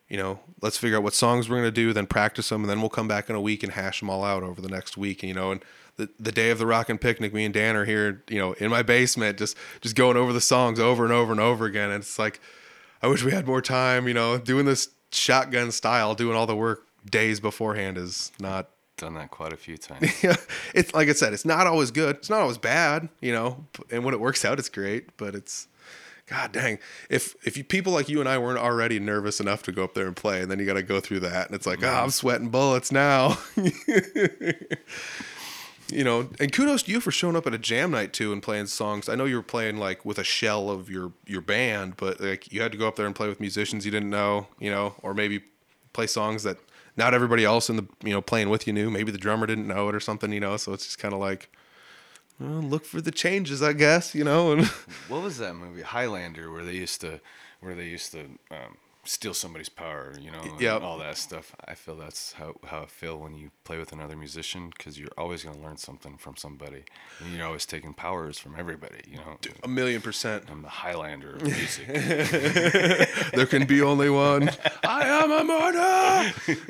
[0.10, 2.82] you know, let's figure out what songs we're gonna do, then practice them, and then
[2.82, 5.24] we'll come back in a week and hash them all out over the next week,
[5.24, 5.64] and you know, and
[5.96, 8.54] the the day of the rock and picnic, me and Dan are here, you know,
[8.54, 11.90] in my basement, just just going over the songs over and over and over again,
[11.90, 12.40] and it's like,
[13.02, 16.56] I wish we had more time, you know, doing this shotgun style, doing all the
[16.56, 20.24] work days beforehand is not Done that quite a few times.
[20.24, 20.36] yeah,
[20.74, 22.18] it's like I said, it's not always good.
[22.18, 23.66] It's not always bad, you know.
[23.92, 25.18] And when it works out, it's great.
[25.18, 25.68] But it's,
[26.28, 26.80] god dang,
[27.10, 29.94] if if you, people like you and I weren't already nervous enough to go up
[29.94, 32.04] there and play, and then you got to go through that, and it's like, ah,
[32.04, 33.38] I'm sweating bullets now.
[35.92, 38.42] you know, and kudos to you for showing up at a jam night too and
[38.42, 39.10] playing songs.
[39.10, 42.52] I know you were playing like with a shell of your your band, but like
[42.52, 44.96] you had to go up there and play with musicians you didn't know, you know,
[45.02, 45.42] or maybe
[45.94, 46.58] play songs that
[46.96, 48.90] not everybody else in the you know playing with you knew.
[48.90, 50.58] Maybe the drummer didn't know it or something, you know.
[50.58, 51.50] So it's just kind of like,
[52.40, 54.52] well, look for the changes, I guess, you know.
[54.58, 54.66] And
[55.08, 57.20] what was that movie Highlander where they used to
[57.62, 58.20] where they used to
[58.52, 60.82] um, steal somebody's power, you know, and Yep.
[60.82, 61.54] all that stuff.
[61.68, 65.12] I feel that's how, how I feel when you play with another musician because you're
[65.18, 66.84] always going to learn something from somebody.
[67.20, 69.38] And you're always taking powers from everybody, you know.
[69.64, 70.46] A million percent.
[70.50, 71.88] I'm the Highlander of music.
[73.34, 74.50] there can be only one.
[74.84, 75.44] I am a.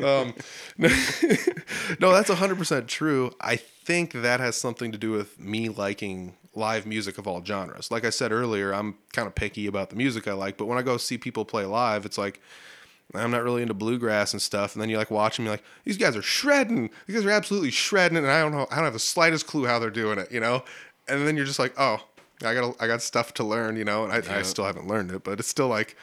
[0.03, 0.33] Um,
[1.99, 3.31] no, that's 100% true.
[3.39, 7.91] I think that has something to do with me liking live music of all genres.
[7.91, 10.77] Like I said earlier, I'm kind of picky about the music I like, but when
[10.77, 12.41] I go see people play live, it's like,
[13.15, 14.73] I'm not really into bluegrass and stuff.
[14.73, 16.89] And then you like watch them, you're like, these guys are shredding.
[17.05, 19.65] These guys are absolutely shredding, and I don't know, I don't have the slightest clue
[19.65, 20.63] how they're doing it, you know.
[21.07, 21.99] And then you're just like, oh,
[22.43, 24.05] I got, I got stuff to learn, you know.
[24.05, 25.95] And I, I still haven't learned it, but it's still like,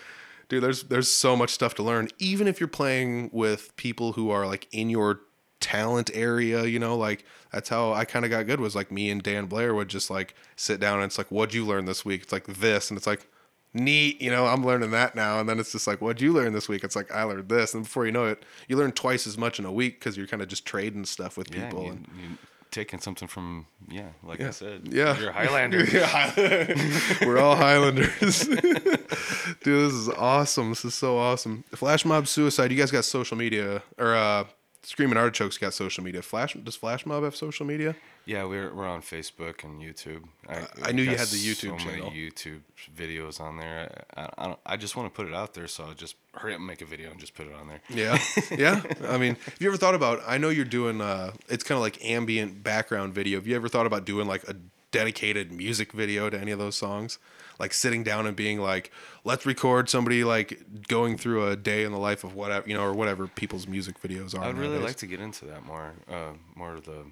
[0.49, 2.09] dude, there's, there's so much stuff to learn.
[2.19, 5.21] Even if you're playing with people who are like in your
[5.61, 8.61] talent area, you know, like that's how I kind of got good.
[8.61, 11.55] Was like me and Dan Blair would just like sit down and it's like, what'd
[11.55, 12.23] you learn this week?
[12.23, 13.27] It's like this, and it's like
[13.75, 15.41] neat, you know, I'm learning that now.
[15.41, 16.85] And then it's just like, what'd you learn this week?
[16.85, 17.75] It's like, I learned this.
[17.75, 20.27] And before you know it, you learn twice as much in a week because you're
[20.27, 21.85] kind of just trading stuff with yeah, people.
[21.85, 22.37] you, and you
[22.71, 24.89] taking something from, yeah, like I said.
[24.93, 25.19] Yeah.
[25.19, 25.85] You're a Highlander.
[27.27, 28.45] We're all Highlanders.
[29.63, 30.71] Dude, this is awesome.
[30.71, 31.65] This is so awesome.
[31.73, 34.45] Flash Mob Suicide, you guys got social media, or uh,
[34.83, 36.23] Screaming Artichokes got social media.
[36.23, 37.95] Flash Does Flash Mob have social media?
[38.25, 40.25] Yeah, we're we're on Facebook and YouTube.
[40.49, 42.11] I, I knew you had the YouTube so channel.
[42.11, 42.61] Many YouTube
[42.97, 44.05] videos on there.
[44.17, 46.55] I, I, don't, I just want to put it out there, so I'll just hurry
[46.55, 47.81] up and make a video and just put it on there.
[47.91, 48.19] Yeah,
[48.57, 48.83] yeah.
[49.09, 50.23] I mean, have you ever thought about?
[50.27, 51.01] I know you're doing.
[51.01, 53.39] Uh, it's kind of like ambient background video.
[53.39, 54.57] Have you ever thought about doing like a
[54.93, 57.19] dedicated music video to any of those songs?
[57.61, 58.91] Like sitting down and being like,
[59.23, 62.83] let's record somebody like going through a day in the life of whatever you know,
[62.83, 64.45] or whatever people's music videos are.
[64.47, 64.87] I'd really nowadays.
[64.89, 67.05] like to get into that more, uh, more of the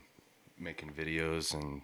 [0.59, 1.83] making videos and.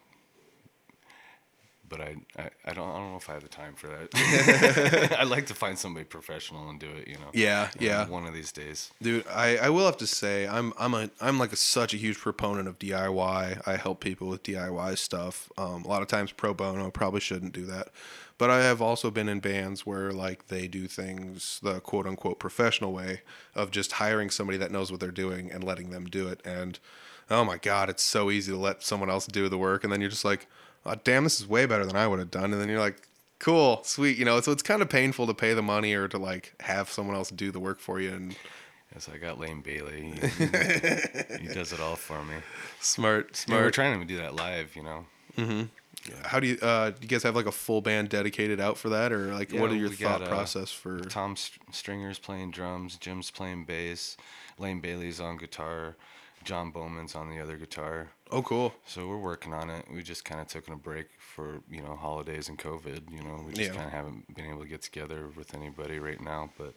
[1.87, 5.17] But I, I, I don't I don't know if I have the time for that.
[5.21, 7.07] I'd like to find somebody professional and do it.
[7.07, 7.29] You know.
[7.35, 8.09] Yeah, Uh, yeah.
[8.09, 8.91] One of these days.
[9.03, 11.99] Dude, I, I will have to say I'm I'm a I'm like a, such a
[11.99, 13.69] huge proponent of DIY.
[13.69, 15.53] I help people with DIY stuff.
[15.59, 16.91] Um, a lot of times pro bono.
[16.91, 17.89] Probably shouldn't do that,
[18.39, 22.39] but I have also been in bands where like they do things the quote unquote
[22.39, 23.22] professional way
[23.55, 26.41] of just hiring somebody that knows what they're doing and letting them do it.
[26.45, 26.78] And
[27.30, 30.01] oh my god, it's so easy to let someone else do the work, and then
[30.01, 30.47] you're just like,
[30.85, 32.53] oh, damn, this is way better than I would have done.
[32.53, 33.09] And then you're like.
[33.41, 34.41] Cool, sweet, you know.
[34.41, 37.28] So it's kind of painful to pay the money or to like have someone else
[37.30, 38.35] do the work for you, and
[38.95, 40.14] Yes, I got Lane Bailey.
[40.39, 42.37] He, he- does it all for me.
[42.80, 43.74] smart, Yeah, we're smart.
[43.74, 45.05] trying to do that live, you know.
[45.37, 45.62] Mm-hmm.
[46.25, 48.89] How do you uh do you guys have like a full band dedicated out for
[48.91, 51.35] that or like what are your thought got, uh, process for Tom
[51.73, 54.17] Stringer's playing drums, Jim's playing bass,
[54.59, 55.97] Lane Bailey's on guitar,
[56.45, 58.09] John Bowman's on the other guitar.
[58.31, 58.75] Oh cool.
[58.87, 59.87] So we're working on it.
[59.93, 63.11] We just kind of took a break for you know holidays and COVID.
[63.11, 63.77] You know, we just Yeah.
[63.77, 66.51] kind of haven't been able to get together with anybody right now.
[66.59, 66.75] But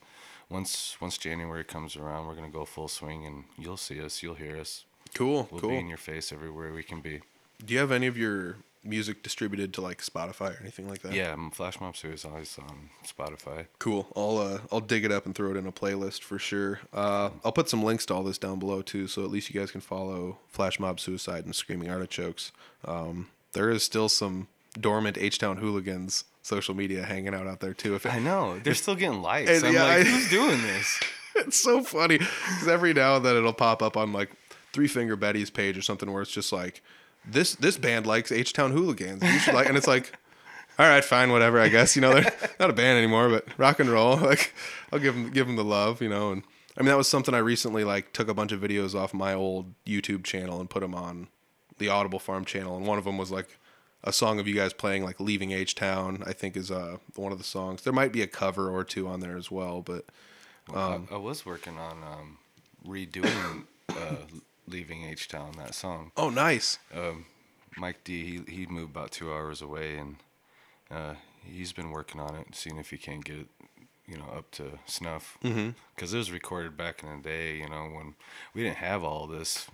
[0.49, 4.35] once once January comes around, we're gonna go full swing, and you'll see us, you'll
[4.35, 4.85] hear us.
[5.13, 5.69] Cool, We'll cool.
[5.71, 7.21] be in your face everywhere we can be.
[7.65, 11.13] do you have any of your music distributed to like Spotify or anything like that?
[11.13, 13.67] Yeah, Flash Mob is always on Spotify.
[13.79, 14.07] Cool.
[14.15, 16.79] I'll uh I'll dig it up and throw it in a playlist for sure.
[16.93, 19.59] Uh I'll put some links to all this down below too, so at least you
[19.59, 22.51] guys can follow Flash Mob Suicide and Screaming Artichokes.
[22.85, 24.47] Um there is still some
[24.79, 27.95] dormant H Town hooligans social media hanging out out there too.
[27.95, 29.49] If I know they're still getting likes.
[29.49, 30.99] And, I'm yeah, like, who's doing this?
[31.35, 34.31] it's so funny because every now and then it'll pop up on like
[34.73, 36.81] Three Finger Betty's page or something where it's just like
[37.29, 39.23] this this band likes H Town Hooligans.
[39.23, 40.13] You should like, and it's like,
[40.79, 41.59] all right, fine, whatever.
[41.59, 44.17] I guess you know they're not a band anymore, but rock and roll.
[44.21, 44.53] Like
[44.91, 46.31] I'll give them give them the love, you know.
[46.31, 46.43] And
[46.77, 49.33] I mean that was something I recently like took a bunch of videos off my
[49.33, 51.27] old YouTube channel and put them on
[51.77, 53.59] the Audible Farm channel, and one of them was like
[54.03, 57.31] a song of you guys playing like "Leaving H Town." I think is uh one
[57.31, 57.83] of the songs.
[57.83, 60.05] There might be a cover or two on there as well, but.
[60.69, 62.39] Well, I, I was working on um,
[62.85, 64.15] redoing uh,
[64.67, 66.11] "Leaving H Town" that song.
[66.17, 66.79] Oh, nice.
[66.93, 67.25] Um,
[67.77, 70.17] Mike D, he he moved about two hours away, and
[70.91, 73.47] uh, he's been working on it, seeing if he can get it,
[74.07, 75.37] you know, up to snuff.
[75.41, 78.15] Because it was recorded back in the day, you know, when
[78.53, 79.67] we didn't have all this.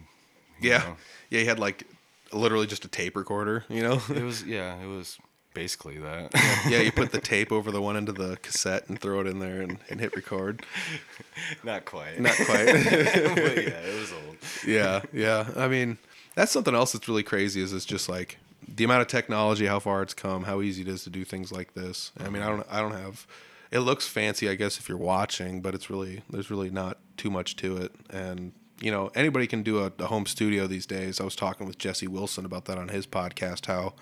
[0.61, 0.97] Yeah, know.
[1.29, 1.39] yeah.
[1.39, 1.87] He had like
[2.31, 3.65] literally just a tape recorder.
[3.69, 4.01] You know.
[4.09, 5.17] It was yeah, it was
[5.53, 6.31] basically that.
[6.67, 9.27] yeah, you put the tape over the one end of the cassette and throw it
[9.27, 10.65] in there and, and hit record.
[11.63, 12.19] Not quite.
[12.19, 12.65] Not quite.
[12.65, 14.37] yeah, it was old.
[14.65, 15.47] yeah, yeah.
[15.55, 15.97] I mean,
[16.35, 17.61] that's something else that's really crazy.
[17.61, 18.37] Is it's just like
[18.67, 21.51] the amount of technology, how far it's come, how easy it is to do things
[21.51, 22.11] like this.
[22.19, 23.27] I mean, I don't, I don't have.
[23.71, 27.31] It looks fancy, I guess, if you're watching, but it's really there's really not too
[27.31, 27.91] much to it.
[28.09, 31.21] And you know, anybody can do a, a home studio these days.
[31.21, 33.65] I was talking with Jesse Wilson about that on his podcast.
[33.67, 33.93] How,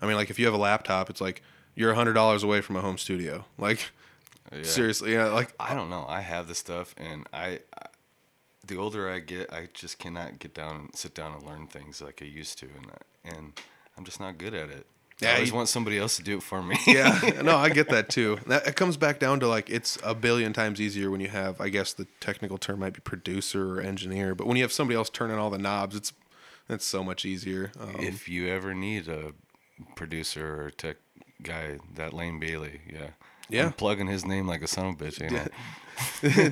[0.00, 1.42] I mean, like if you have a laptop, it's like
[1.74, 3.44] you're a hundred dollars away from a home studio.
[3.58, 3.80] Like
[4.52, 4.62] Yeah.
[4.62, 5.26] Seriously, yeah.
[5.26, 6.04] Like I don't know.
[6.08, 7.86] I have the stuff, and I, I,
[8.66, 12.00] the older I get, I just cannot get down and sit down and learn things
[12.00, 13.60] like I used to, and I- and
[13.96, 14.86] I'm just not good at it.
[15.20, 16.76] Yeah, I always you- want somebody else to do it for me.
[16.86, 18.38] yeah, no, I get that too.
[18.46, 21.60] That it comes back down to like it's a billion times easier when you have,
[21.60, 24.96] I guess the technical term might be producer or engineer, but when you have somebody
[24.96, 26.12] else turning all the knobs, it's
[26.70, 27.72] it's so much easier.
[27.80, 29.32] Um, if you ever need a
[29.94, 30.96] producer or tech
[31.42, 33.10] guy, that Lane Bailey, yeah,
[33.48, 33.66] Yeah.
[33.66, 35.18] I'm plugging his name like a son of a bitch.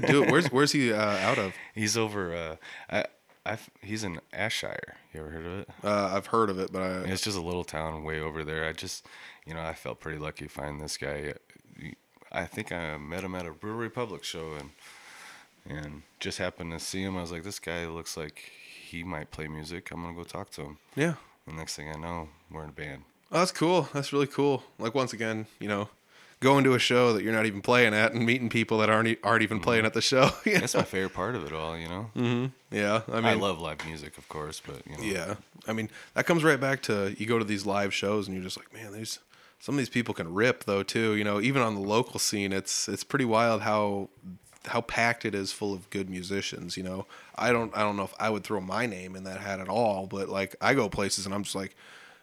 [0.09, 0.31] Do it.
[0.31, 1.55] Where's where's he uh, out of?
[1.75, 2.35] He's over.
[2.35, 2.57] Uh,
[2.91, 3.05] I,
[3.53, 4.97] I, he's in Ayrshire.
[5.15, 5.69] You ever heard of it?
[5.85, 8.65] Uh, I've heard of it, but I It's just a little town way over there.
[8.69, 9.07] I just,
[9.47, 11.35] you know, I felt pretty lucky to find this guy.
[12.33, 14.71] I think I met him at a Brewery Public show and
[15.69, 17.17] and just happened to see him.
[17.17, 18.39] I was like, this guy looks like
[18.85, 19.91] he might play music.
[19.93, 20.79] I'm gonna go talk to him.
[20.97, 21.15] yeah.
[21.47, 23.03] The next thing I know, we're in a band.
[23.33, 23.89] Oh, that's cool.
[23.93, 24.63] That's really cool.
[24.79, 25.89] Like once again, you know,
[26.41, 29.19] going to a show that you're not even playing at and meeting people that aren't
[29.23, 29.87] aren't even playing mm-hmm.
[29.87, 30.31] at the show.
[30.45, 31.77] you That's my favorite part of it all.
[31.77, 32.47] You know, mm-hmm.
[32.75, 35.35] yeah, I mean, I love live music, of course, but you know, Yeah,
[35.67, 38.45] I mean that comes right back to you go to these live shows and you're
[38.45, 39.19] just like, man, there's
[39.59, 41.15] some of these people can rip though too.
[41.15, 44.09] You know, even on the local scene, it's it's pretty wild how
[44.67, 46.77] how packed it is full of good musicians.
[46.77, 47.07] You know,
[47.37, 49.69] I don't I don't know if I would throw my name in that hat at
[49.69, 51.75] all, but like I go places and I'm just like.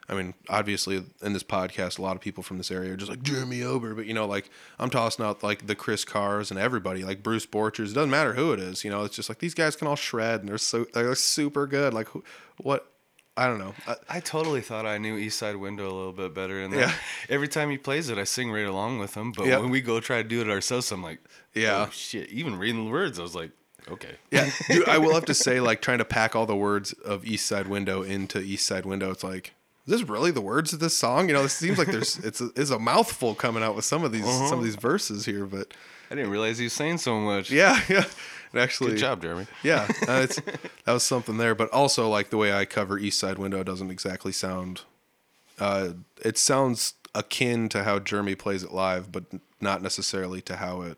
[0.09, 3.09] I mean, obviously, in this podcast, a lot of people from this area are just
[3.09, 6.59] like Jeremy Ober, but you know, like I'm tossing out like the Chris Cars and
[6.59, 7.91] everybody, like Bruce Borchers.
[7.91, 9.03] It doesn't matter who it is, you know.
[9.03, 11.93] It's just like these guys can all shred and they're so they're super good.
[11.93, 12.23] Like, who,
[12.57, 12.89] what?
[13.35, 13.73] I don't know.
[13.87, 16.93] I, I totally thought I knew East Side Window a little bit better, and Yeah.
[17.29, 19.31] every time he plays it, I sing right along with him.
[19.31, 19.57] But Yeah.
[19.57, 21.19] when we go try to do it ourselves, I'm like,
[21.55, 21.85] Yeah.
[21.87, 22.29] oh, shit.
[22.29, 23.49] Even reading the words, I was like,
[23.89, 26.93] okay, Yeah, dude, I will have to say, like trying to pack all the words
[26.93, 29.09] of East Side Window into East Side Window.
[29.09, 29.53] It's like,
[29.86, 31.27] is this really the words of this song?
[31.27, 34.03] You know, it seems like there's it's a, it's a mouthful coming out with some
[34.03, 35.73] of these some of these verses here, but
[36.09, 37.51] I didn't realize he was saying so much.
[37.51, 38.05] yeah, yeah,
[38.53, 39.47] it actually, good job, Jeremy.
[39.63, 40.39] yeah, uh, it's
[40.86, 41.55] that was something there.
[41.55, 44.81] But also, like the way I cover East Side Window doesn't exactly sound.
[45.59, 45.89] Uh,
[46.23, 49.25] it sounds akin to how Jeremy plays it live, but
[49.59, 50.97] not necessarily to how it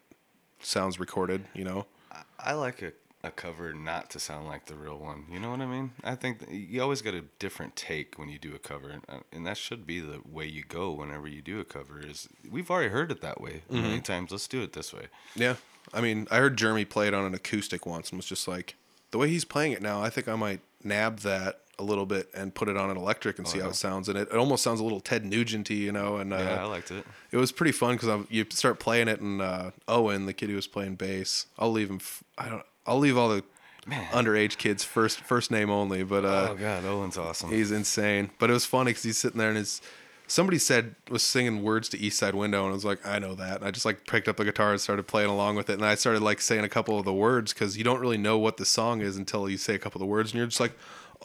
[0.60, 1.46] sounds recorded.
[1.54, 1.86] You know.
[2.38, 2.92] I like a,
[3.26, 5.26] a cover not to sound like the real one.
[5.32, 5.92] You know what I mean?
[6.04, 9.20] I think you always get a different take when you do a cover, and, uh,
[9.32, 12.00] and that should be the way you go whenever you do a cover.
[12.00, 13.82] Is we've already heard it that way Mm-hmm.
[13.82, 14.32] many times.
[14.32, 15.08] Let's do it this way.
[15.36, 15.56] Yeah.
[15.94, 18.76] I mean, I heard Jeremy play it on an acoustic once and was just like,
[19.12, 22.30] the way he's playing it now, I think I might nab that a little bit
[22.34, 23.72] and put it on an electric and see how yeah.
[23.72, 24.08] it sounds.
[24.10, 26.66] And it, it almost sounds a little Ted Nugent you know, and uh, Yeah, I
[26.66, 27.06] liked it.
[27.32, 30.56] it was pretty fun because you start playing it and uh, Owen, the kid who
[30.56, 33.44] was playing bass, I'll leave him, f- I don't, I'll leave all the
[33.88, 34.06] Man.
[34.12, 37.52] underage kids first, first name only, but uh, oh God, Owen's awesome.
[37.52, 38.32] He's insane.
[38.40, 39.82] But it was funny because he's sitting there and his
[40.28, 43.36] somebody said was singing words to East Side Window and I was like, I know
[43.36, 43.58] that.
[43.58, 45.74] And I just like picked up the guitar and started playing along with it.
[45.74, 48.38] And I started like saying a couple of the words because you don't really know
[48.38, 50.60] what the song is until you say a couple of the words and you're just
[50.60, 50.74] like,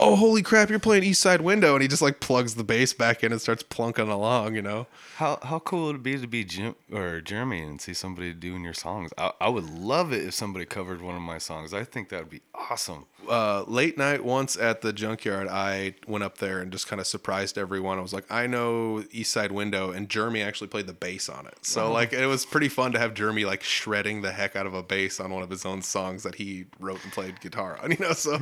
[0.03, 2.95] Oh holy crap, you're playing East Side Window and he just like plugs the bass
[2.95, 4.87] back in and starts plunking along, you know?
[5.17, 8.65] How how cool would it be to be Jim or Jeremy and see somebody doing
[8.65, 9.11] your songs?
[9.19, 11.75] I, I would love it if somebody covered one of my songs.
[11.75, 13.05] I think that would be awesome.
[13.29, 17.07] Uh, late night once at the junkyard, I went up there and just kind of
[17.07, 17.99] surprised everyone.
[17.99, 21.47] I was like, I know East Side Window, and Jeremy actually played the bass on
[21.47, 21.59] it.
[21.63, 24.75] So like, it was pretty fun to have Jeremy like shredding the heck out of
[24.75, 27.91] a bass on one of his own songs that he wrote and played guitar on.
[28.01, 28.39] You know, so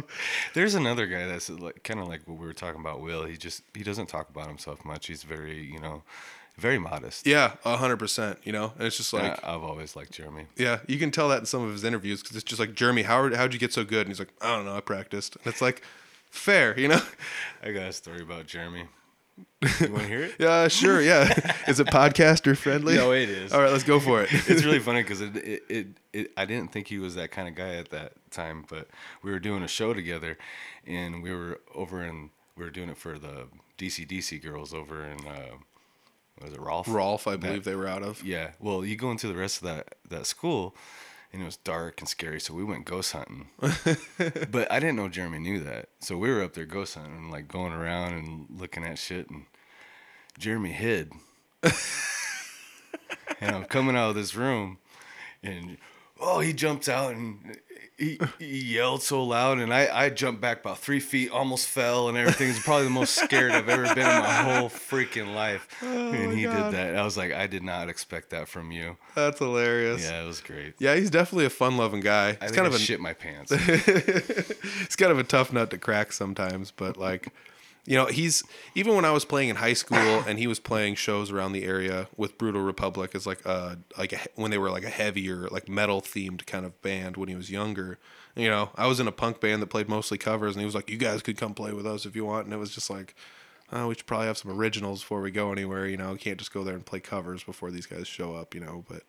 [0.53, 3.01] There's another guy that's like kind of like what we were talking about.
[3.01, 5.07] Will he just he doesn't talk about himself much.
[5.07, 6.03] He's very you know
[6.59, 7.27] very modest.
[7.27, 8.39] yeah, a hundred percent.
[8.45, 9.43] You know, and it's just like.
[9.45, 10.47] I, I've always liked Jeremy.
[10.57, 13.03] Yeah, you can tell that in some of his interviews because it's just like Jeremy,
[13.03, 14.01] how how'd you get so good?
[14.01, 15.37] And he's like, I don't know, I practiced.
[15.37, 15.83] And it's like,
[16.31, 17.01] fair, you know.
[17.63, 18.89] I got a story about Jeremy.
[19.61, 20.35] You want to hear it?
[20.41, 21.01] Yeah, sure.
[21.01, 21.33] Yeah,
[21.69, 22.97] is it podcaster friendly?
[22.97, 23.53] No, it is.
[23.53, 24.29] All right, let's go for it.
[24.33, 27.47] it's really funny because it, it, it, it, I didn't think he was that kind
[27.49, 28.89] of guy at that time, but
[29.23, 30.39] we were doing a show together,
[30.87, 33.47] and we were over in we were doing it for the
[33.79, 35.57] DC DC girls over in uh,
[36.43, 36.89] was it Rolfe?
[36.89, 38.23] Rolfe, I That- believe they were out of.
[38.25, 38.53] Yeah.
[38.61, 40.75] Well, you go into the rest of that that school,
[41.33, 43.49] and it was dark and scary, so we went ghost hunting.
[44.51, 47.31] but I didn't know Jeremy knew that, so we were up there ghost hunting, and,
[47.31, 49.45] like going around and looking at shit, and
[50.39, 51.13] Jeremy hid.
[53.41, 54.79] and I'm coming out of this room,
[55.43, 55.77] and
[56.21, 57.59] oh, he jumps out and
[57.99, 62.09] he, he yelled so loud, and I, I jumped back about three feet, almost fell,
[62.09, 62.49] and everything.
[62.51, 65.67] It's probably the most scared I've ever been in my whole freaking life.
[65.83, 66.71] Oh and he God.
[66.71, 66.97] did that.
[66.97, 68.97] I was like, I did not expect that from you.
[69.15, 70.03] That's hilarious.
[70.03, 70.75] Yeah, it was great.
[70.79, 72.29] Yeah, he's definitely a fun-loving guy.
[72.29, 73.53] I He's think kind I of a shit my pants.
[73.55, 77.29] he's kind of a tough nut to crack sometimes, but like,
[77.89, 80.97] you know, he's even when I was playing in high school and he was playing
[80.97, 84.71] shows around the area with Brutal Republic as like a like a, when they were
[84.71, 87.99] like a heavier like metal themed kind of band when he was younger.
[88.37, 90.75] You know, I was in a punk band that played mostly covers, and he was
[90.75, 92.91] like, "You guys could come play with us if you want," and it was just
[92.91, 93.15] like.
[93.71, 95.87] Oh, we should probably have some originals before we go anywhere.
[95.87, 98.55] You know, we can't just go there and play covers before these guys show up.
[98.55, 99.03] You know, but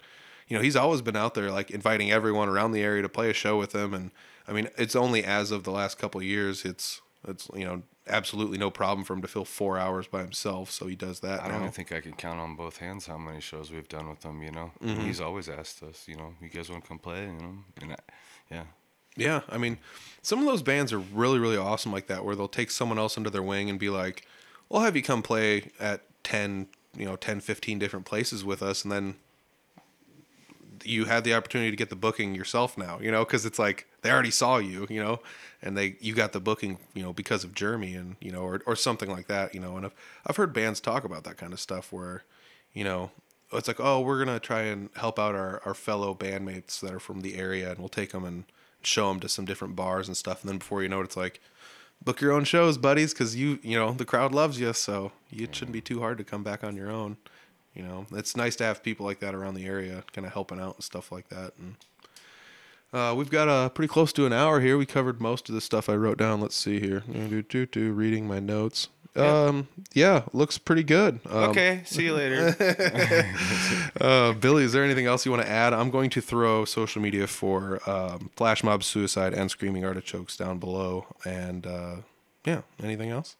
[0.49, 3.30] you know, he's always been out there like inviting everyone around the area to play
[3.30, 3.93] a show with him.
[3.93, 4.11] And
[4.49, 8.57] I mean, it's only as of the last couple years, it's it's you know absolutely
[8.57, 10.72] no problem for him to fill four hours by himself.
[10.72, 11.41] So he does that.
[11.41, 14.10] I don't even think I can count on both hands how many shows we've done
[14.10, 14.41] with him.
[14.41, 15.01] You know, Mm-hmm.
[15.05, 16.07] he's always asked us.
[16.07, 17.26] You know, you guys want to come play?
[17.26, 17.95] You know, and I,
[18.51, 18.64] yeah,
[19.16, 19.78] Yeah, I mean,
[20.22, 23.18] some of those bands are really, really awesome like that, where they'll take someone else
[23.18, 24.26] under their wing and be like,
[24.70, 28.84] "We'll have you come play at ten, you know, 10, 15 different places with us,"
[28.84, 29.16] and then
[30.86, 33.88] you had the opportunity to get the booking yourself now, you know, because it's like
[34.01, 35.19] they already saw you, you know,
[35.61, 38.61] and they you got the booking, you know, because of Jeremy and you know, or
[38.65, 39.93] or something like that, you know, and I've
[40.25, 42.23] I've heard bands talk about that kind of stuff where,
[42.73, 43.11] you know.
[43.51, 46.99] It's like, oh, we're gonna try and help out our, our fellow bandmates that are
[46.99, 48.43] from the area, and we'll take them and
[48.84, 50.41] show them to some different bars and stuff.
[50.41, 51.41] And then before you know it, it's like,
[52.03, 55.55] book your own shows, buddies, because you you know the crowd loves you, so it
[55.55, 55.86] shouldn't be mm.
[55.86, 57.17] too hard to come back on your own.
[57.74, 60.59] You know, it's nice to have people like that around the area, kind of helping
[60.59, 61.53] out and stuff like that.
[61.57, 61.76] And
[62.91, 64.78] uh, we've got uh, pretty close to an hour here.
[64.78, 66.41] We covered most of the stuff I wrote down.
[66.41, 67.03] Let's see here.
[67.11, 68.89] Do, do, do, reading my notes.
[69.15, 71.20] Um, yeah, looks pretty good.
[71.30, 72.55] Um, okay, see you later.
[74.01, 75.74] uh, Billy, is there anything else you want to add?
[75.74, 80.59] I'm going to throw social media for um, Flash Mob Suicide and Screaming Artichokes down
[80.59, 81.05] below.
[81.26, 81.95] And uh,
[82.45, 83.36] yeah, anything else?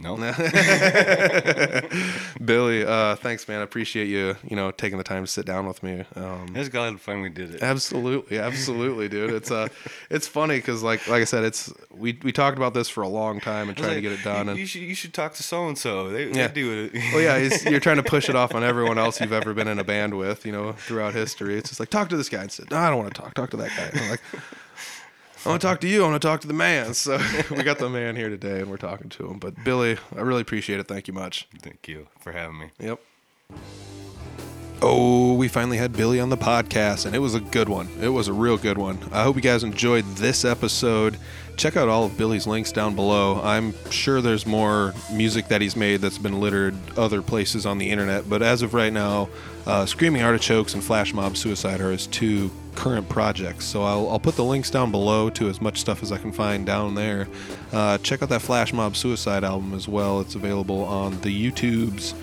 [0.00, 0.16] No,
[2.44, 3.60] Billy, uh, thanks, man.
[3.60, 6.04] I appreciate you, you know, taking the time to sit down with me.
[6.16, 7.62] Um, it's glad we did it.
[7.62, 9.30] absolutely, absolutely, dude.
[9.34, 9.68] It's uh,
[10.08, 13.08] it's funny because, like, like I said, it's we we talked about this for a
[13.08, 14.46] long time and trying to get it done.
[14.46, 16.08] You, And you should you should talk to so and so.
[16.10, 16.48] They Yeah.
[16.48, 17.02] they do it.
[17.12, 19.68] well, yeah, it's, you're trying to push it off on everyone else you've ever been
[19.68, 21.56] in a band with, you know, throughout history.
[21.58, 22.70] It's just like talk to this guy instead.
[22.70, 23.34] No, I don't want to talk.
[23.34, 23.84] Talk to that guy.
[23.92, 24.20] And I'm like,
[25.44, 26.04] I want to talk to you.
[26.04, 26.92] I want to talk to the man.
[26.92, 27.18] So
[27.50, 29.38] we got the man here today, and we're talking to him.
[29.38, 30.88] But Billy, I really appreciate it.
[30.88, 31.48] Thank you much.
[31.60, 32.70] Thank you for having me.
[32.78, 33.00] Yep.
[34.82, 37.88] Oh, we finally had Billy on the podcast, and it was a good one.
[38.00, 38.98] It was a real good one.
[39.12, 41.18] I hope you guys enjoyed this episode.
[41.58, 43.42] Check out all of Billy's links down below.
[43.42, 47.90] I'm sure there's more music that he's made that's been littered other places on the
[47.90, 49.28] internet, but as of right now,
[49.66, 52.50] uh, Screaming Artichokes and Flash Mob Suicide are his two
[52.80, 53.66] current projects.
[53.66, 56.32] So I'll, I'll put the links down below to as much stuff as I can
[56.32, 57.28] find down there.
[57.72, 60.20] Uh, check out that Flash Mob Suicide album as well.
[60.22, 62.14] It's available on the YouTubes.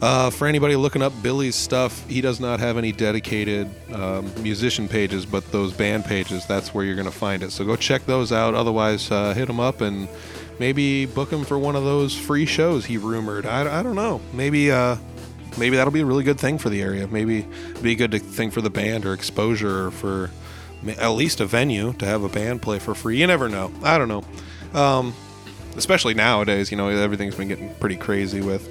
[0.00, 4.88] Uh, for anybody looking up Billy's stuff, he does not have any dedicated um, musician
[4.88, 7.52] pages, but those band pages, that's where you're going to find it.
[7.52, 8.54] So go check those out.
[8.54, 10.08] Otherwise, uh, hit him up and
[10.58, 13.44] maybe book him for one of those free shows he rumored.
[13.44, 14.22] I, I don't know.
[14.32, 14.96] Maybe uh,
[15.58, 17.06] maybe that'll be a really good thing for the area.
[17.06, 17.46] Maybe
[17.82, 20.30] be a good thing for the band or exposure or for
[20.98, 23.18] at least a venue to have a band play for free.
[23.18, 23.72] You never know.
[23.82, 24.24] I don't know.
[24.78, 25.14] Um,
[25.76, 28.68] especially nowadays, you know, everything's been getting pretty crazy with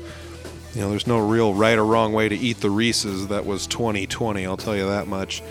[0.75, 3.65] you know, there's no real right or wrong way to eat the Reese's that was
[3.67, 4.45] 2020.
[4.45, 5.41] I'll tell you that much.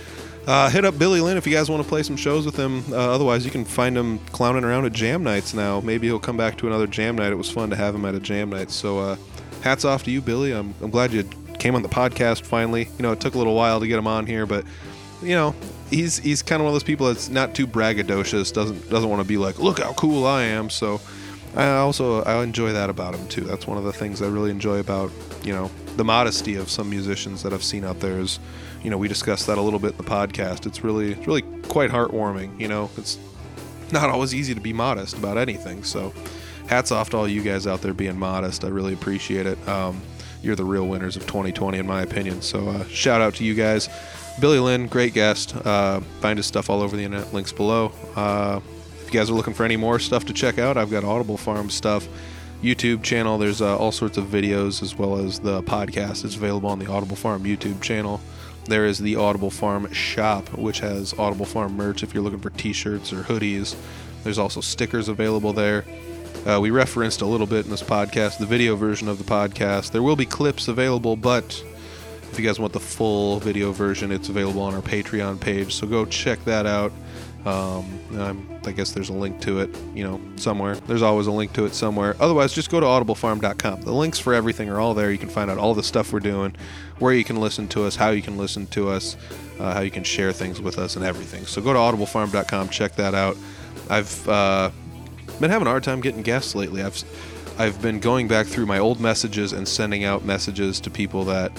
[0.46, 2.82] Uh, hit up Billy Lynn if you guys want to play some shows with him.
[2.90, 5.80] Uh, otherwise, you can find him clowning around at jam nights now.
[5.80, 7.32] Maybe he'll come back to another jam night.
[7.32, 8.70] It was fun to have him at a jam night.
[8.70, 9.16] So, uh,
[9.62, 10.52] hats off to you, Billy.
[10.52, 11.28] I'm, I'm glad you
[11.58, 12.88] came on the podcast finally.
[12.96, 14.64] You know, it took a little while to get him on here, but
[15.22, 15.54] you know,
[15.90, 18.52] he's he's kind of one of those people that's not too braggadocious.
[18.52, 20.70] Doesn't doesn't want to be like, look how cool I am.
[20.70, 21.00] So,
[21.56, 23.42] I also I enjoy that about him too.
[23.42, 25.10] That's one of the things I really enjoy about
[25.42, 28.20] you know the modesty of some musicians that I've seen out there.
[28.20, 28.38] Is
[28.82, 30.66] you know we discussed that a little bit in the podcast.
[30.66, 32.58] It's really it's really quite heartwarming.
[32.60, 33.18] You know, it's
[33.92, 35.82] not always easy to be modest about anything.
[35.82, 36.12] So,
[36.68, 38.64] hats off to all you guys out there being modest.
[38.64, 39.68] I really appreciate it.
[39.68, 40.00] Um,
[40.42, 42.42] you're the real winners of 2020, in my opinion.
[42.42, 43.88] So, uh, shout out to you guys.
[44.40, 45.56] Billy Lynn, great guest.
[45.56, 47.34] Uh, find his stuff all over the internet.
[47.34, 47.92] Links below.
[48.14, 48.60] Uh,
[49.02, 51.36] if you guys are looking for any more stuff to check out, I've got Audible
[51.36, 52.06] Farm stuff.
[52.62, 53.38] YouTube channel.
[53.38, 56.24] There's uh, all sorts of videos as well as the podcast.
[56.24, 58.20] It's available on the Audible Farm YouTube channel.
[58.66, 62.50] There is the Audible Farm shop, which has Audible Farm merch if you're looking for
[62.50, 63.76] t-shirts or hoodies.
[64.24, 65.84] There's also stickers available there.
[66.46, 69.92] Uh, we referenced a little bit in this podcast the video version of the podcast.
[69.92, 71.62] There will be clips available, but
[72.30, 75.74] if you guys want the full video version, it's available on our Patreon page.
[75.74, 76.92] So go check that out.
[77.44, 80.74] Um, I guess there's a link to it, you know, somewhere.
[80.74, 82.16] There's always a link to it somewhere.
[82.20, 83.82] Otherwise, just go to audiblefarm.com.
[83.82, 85.10] The links for everything are all there.
[85.10, 86.54] You can find out all the stuff we're doing,
[86.98, 89.16] where you can listen to us, how you can listen to us,
[89.58, 91.46] uh, how you can share things with us, and everything.
[91.46, 93.36] So go to audiblefarm.com, check that out.
[93.88, 94.70] I've uh,
[95.40, 96.82] been having a hard time getting guests lately.
[96.82, 97.02] I've
[97.58, 101.50] I've been going back through my old messages and sending out messages to people that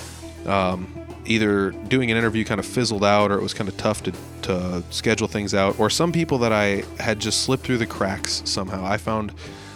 [0.46, 0.88] um,
[1.26, 4.14] either doing an interview kind of fizzled out or it was kind of tough to,
[4.44, 8.42] to schedule things out, or some people that I had just slipped through the cracks
[8.46, 8.86] somehow.
[8.86, 9.34] I found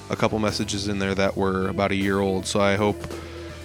[0.10, 2.98] a couple messages in there that were about a year old, so I hope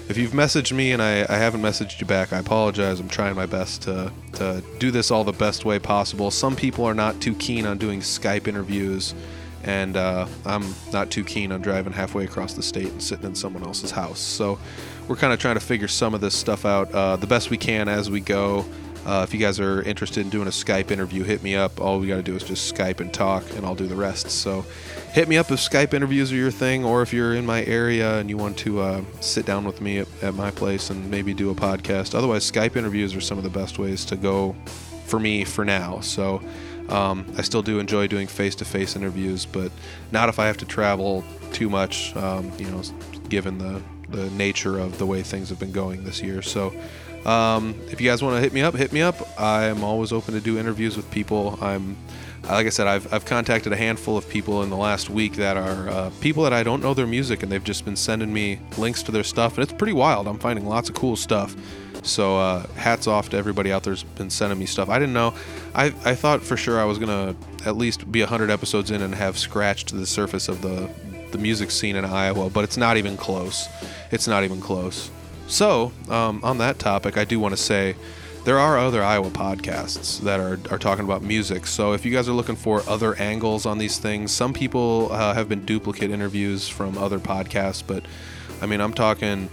[0.09, 2.99] if you've messaged me and I, I haven't messaged you back, I apologize.
[2.99, 6.31] I'm trying my best to, to do this all the best way possible.
[6.31, 9.15] Some people are not too keen on doing Skype interviews,
[9.65, 13.35] and uh, I'm not too keen on driving halfway across the state and sitting in
[13.35, 14.21] someone else's house.
[14.21, 14.59] So
[15.09, 17.57] we're kind of trying to figure some of this stuff out uh, the best we
[17.57, 18.65] can as we go.
[19.07, 21.81] Uh, if you guys are interested in doing a Skype interview, hit me up.
[21.81, 24.31] All we got to do is just Skype and talk, and I'll do the rest.
[24.31, 24.67] So
[25.13, 28.19] hit me up if Skype interviews are your thing, or if you're in my area
[28.19, 31.33] and you want to uh, sit down with me at, at my place and maybe
[31.33, 32.15] do a podcast.
[32.15, 34.55] Otherwise, Skype interviews are some of the best ways to go
[35.07, 36.01] for me for now.
[36.01, 36.43] So
[36.89, 39.71] um, I still do enjoy doing face-to-face interviews, but
[40.13, 42.15] not if I have to travel too much.
[42.17, 42.83] Um, you know,
[43.29, 46.41] given the the nature of the way things have been going this year.
[46.41, 46.73] So
[47.27, 49.17] um, if you guys want to hit me up, hit me up.
[49.39, 51.59] I'm always open to do interviews with people.
[51.61, 51.95] I'm,
[52.45, 55.59] like I said, I've, I've contacted a handful of people in the last week that
[55.59, 58.61] are uh, people that I don't know their music, and they've just been sending me
[58.79, 60.27] links to their stuff, and it's pretty wild.
[60.27, 61.55] I'm finding lots of cool stuff.
[62.03, 64.89] So uh, hats off to everybody out there's been sending me stuff.
[64.89, 65.35] I didn't know.
[65.75, 67.35] I, I thought for sure I was gonna
[67.67, 70.91] at least be hundred episodes in and have scratched the surface of the
[71.31, 73.69] the music scene in Iowa, but it's not even close.
[74.11, 75.11] It's not even close.
[75.47, 77.97] So, um, on that topic, I do want to say
[78.45, 81.67] there are other Iowa podcasts that are, are talking about music.
[81.67, 85.35] So, if you guys are looking for other angles on these things, some people uh,
[85.35, 88.05] have been duplicate interviews from other podcasts, but
[88.61, 89.49] I mean, I'm talking.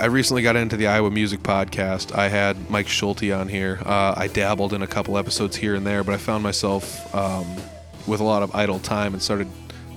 [0.00, 2.16] I recently got into the Iowa Music Podcast.
[2.16, 3.80] I had Mike Schulte on here.
[3.84, 7.56] Uh, I dabbled in a couple episodes here and there, but I found myself um,
[8.06, 9.48] with a lot of idle time and started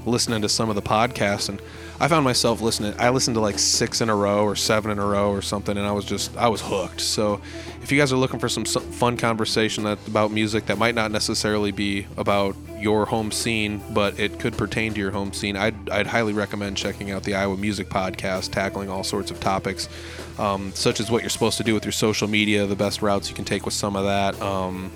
[0.06, 1.62] listening to some of the podcasts and
[2.00, 4.98] I found myself listening I listened to like 6 in a row or 7 in
[4.98, 7.02] a row or something and I was just I was hooked.
[7.02, 7.42] So
[7.82, 11.12] if you guys are looking for some fun conversation that, about music that might not
[11.12, 15.90] necessarily be about your home scene, but it could pertain to your home scene, I'd,
[15.90, 19.90] I'd highly recommend checking out the Iowa Music Podcast, tackling all sorts of topics,
[20.38, 23.30] um, such as what you're supposed to do with your social media, the best routes
[23.30, 24.40] you can take with some of that.
[24.42, 24.92] Um,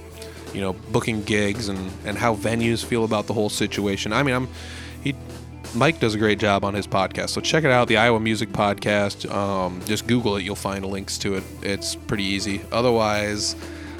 [0.53, 4.13] you know, booking gigs and, and how venues feel about the whole situation.
[4.13, 4.47] I mean, I'm
[5.05, 5.15] he
[5.73, 7.29] Mike does a great job on his podcast.
[7.29, 9.29] So check it out, the Iowa Music Podcast.
[9.29, 11.43] Um, just Google it, you'll find links to it.
[11.61, 12.61] It's pretty easy.
[12.71, 13.55] Otherwise,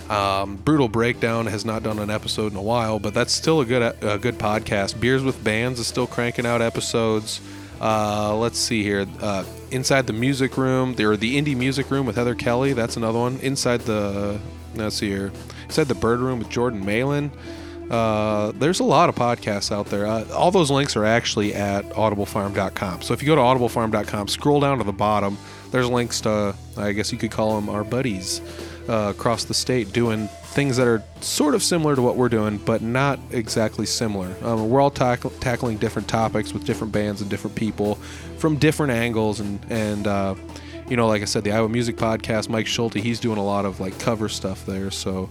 [0.10, 3.66] um, Brutal Breakdown has not done an episode in a while, but that's still a
[3.66, 5.00] good a good podcast.
[5.00, 7.42] Beers with Bands is still cranking out episodes.
[7.82, 9.06] Uh, let's see here.
[9.22, 12.74] Uh, Inside the Music Room, there the Indie Music Room with Heather Kelly.
[12.74, 13.38] That's another one.
[13.40, 14.40] Inside the
[14.76, 15.32] let's see here.
[15.66, 17.32] Inside the Bird Room with Jordan Malin.
[17.90, 20.08] Uh, there's a lot of podcasts out there.
[20.08, 23.02] Uh, all those links are actually at audiblefarm.com.
[23.02, 25.38] So if you go to audiblefarm.com, scroll down to the bottom,
[25.72, 28.42] there's links to, I guess you could call them our buddies
[28.90, 32.58] uh, across the state doing things that are sort of similar to what we're doing,
[32.58, 34.34] but not exactly similar.
[34.42, 37.96] Um, we're all tackling different topics with different bands and different people
[38.38, 39.42] from different angles.
[39.42, 40.36] And, and uh,
[40.88, 43.66] you know, like I said, the Iowa Music Podcast, Mike Schulte, he's doing a lot
[43.66, 44.92] of like cover stuff there.
[44.92, 45.30] So,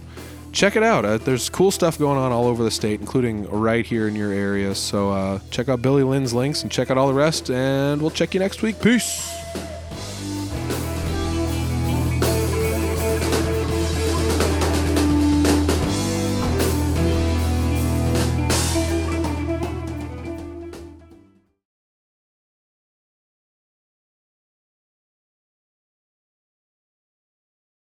[0.55, 1.05] check it out.
[1.05, 4.31] Uh, there's cool stuff going on all over the state, including right here in your
[4.31, 4.73] area.
[4.73, 7.51] So uh, check out Billy Lynn's links and check out all the rest.
[7.51, 8.81] And we'll check you next week.
[8.81, 9.44] Peace.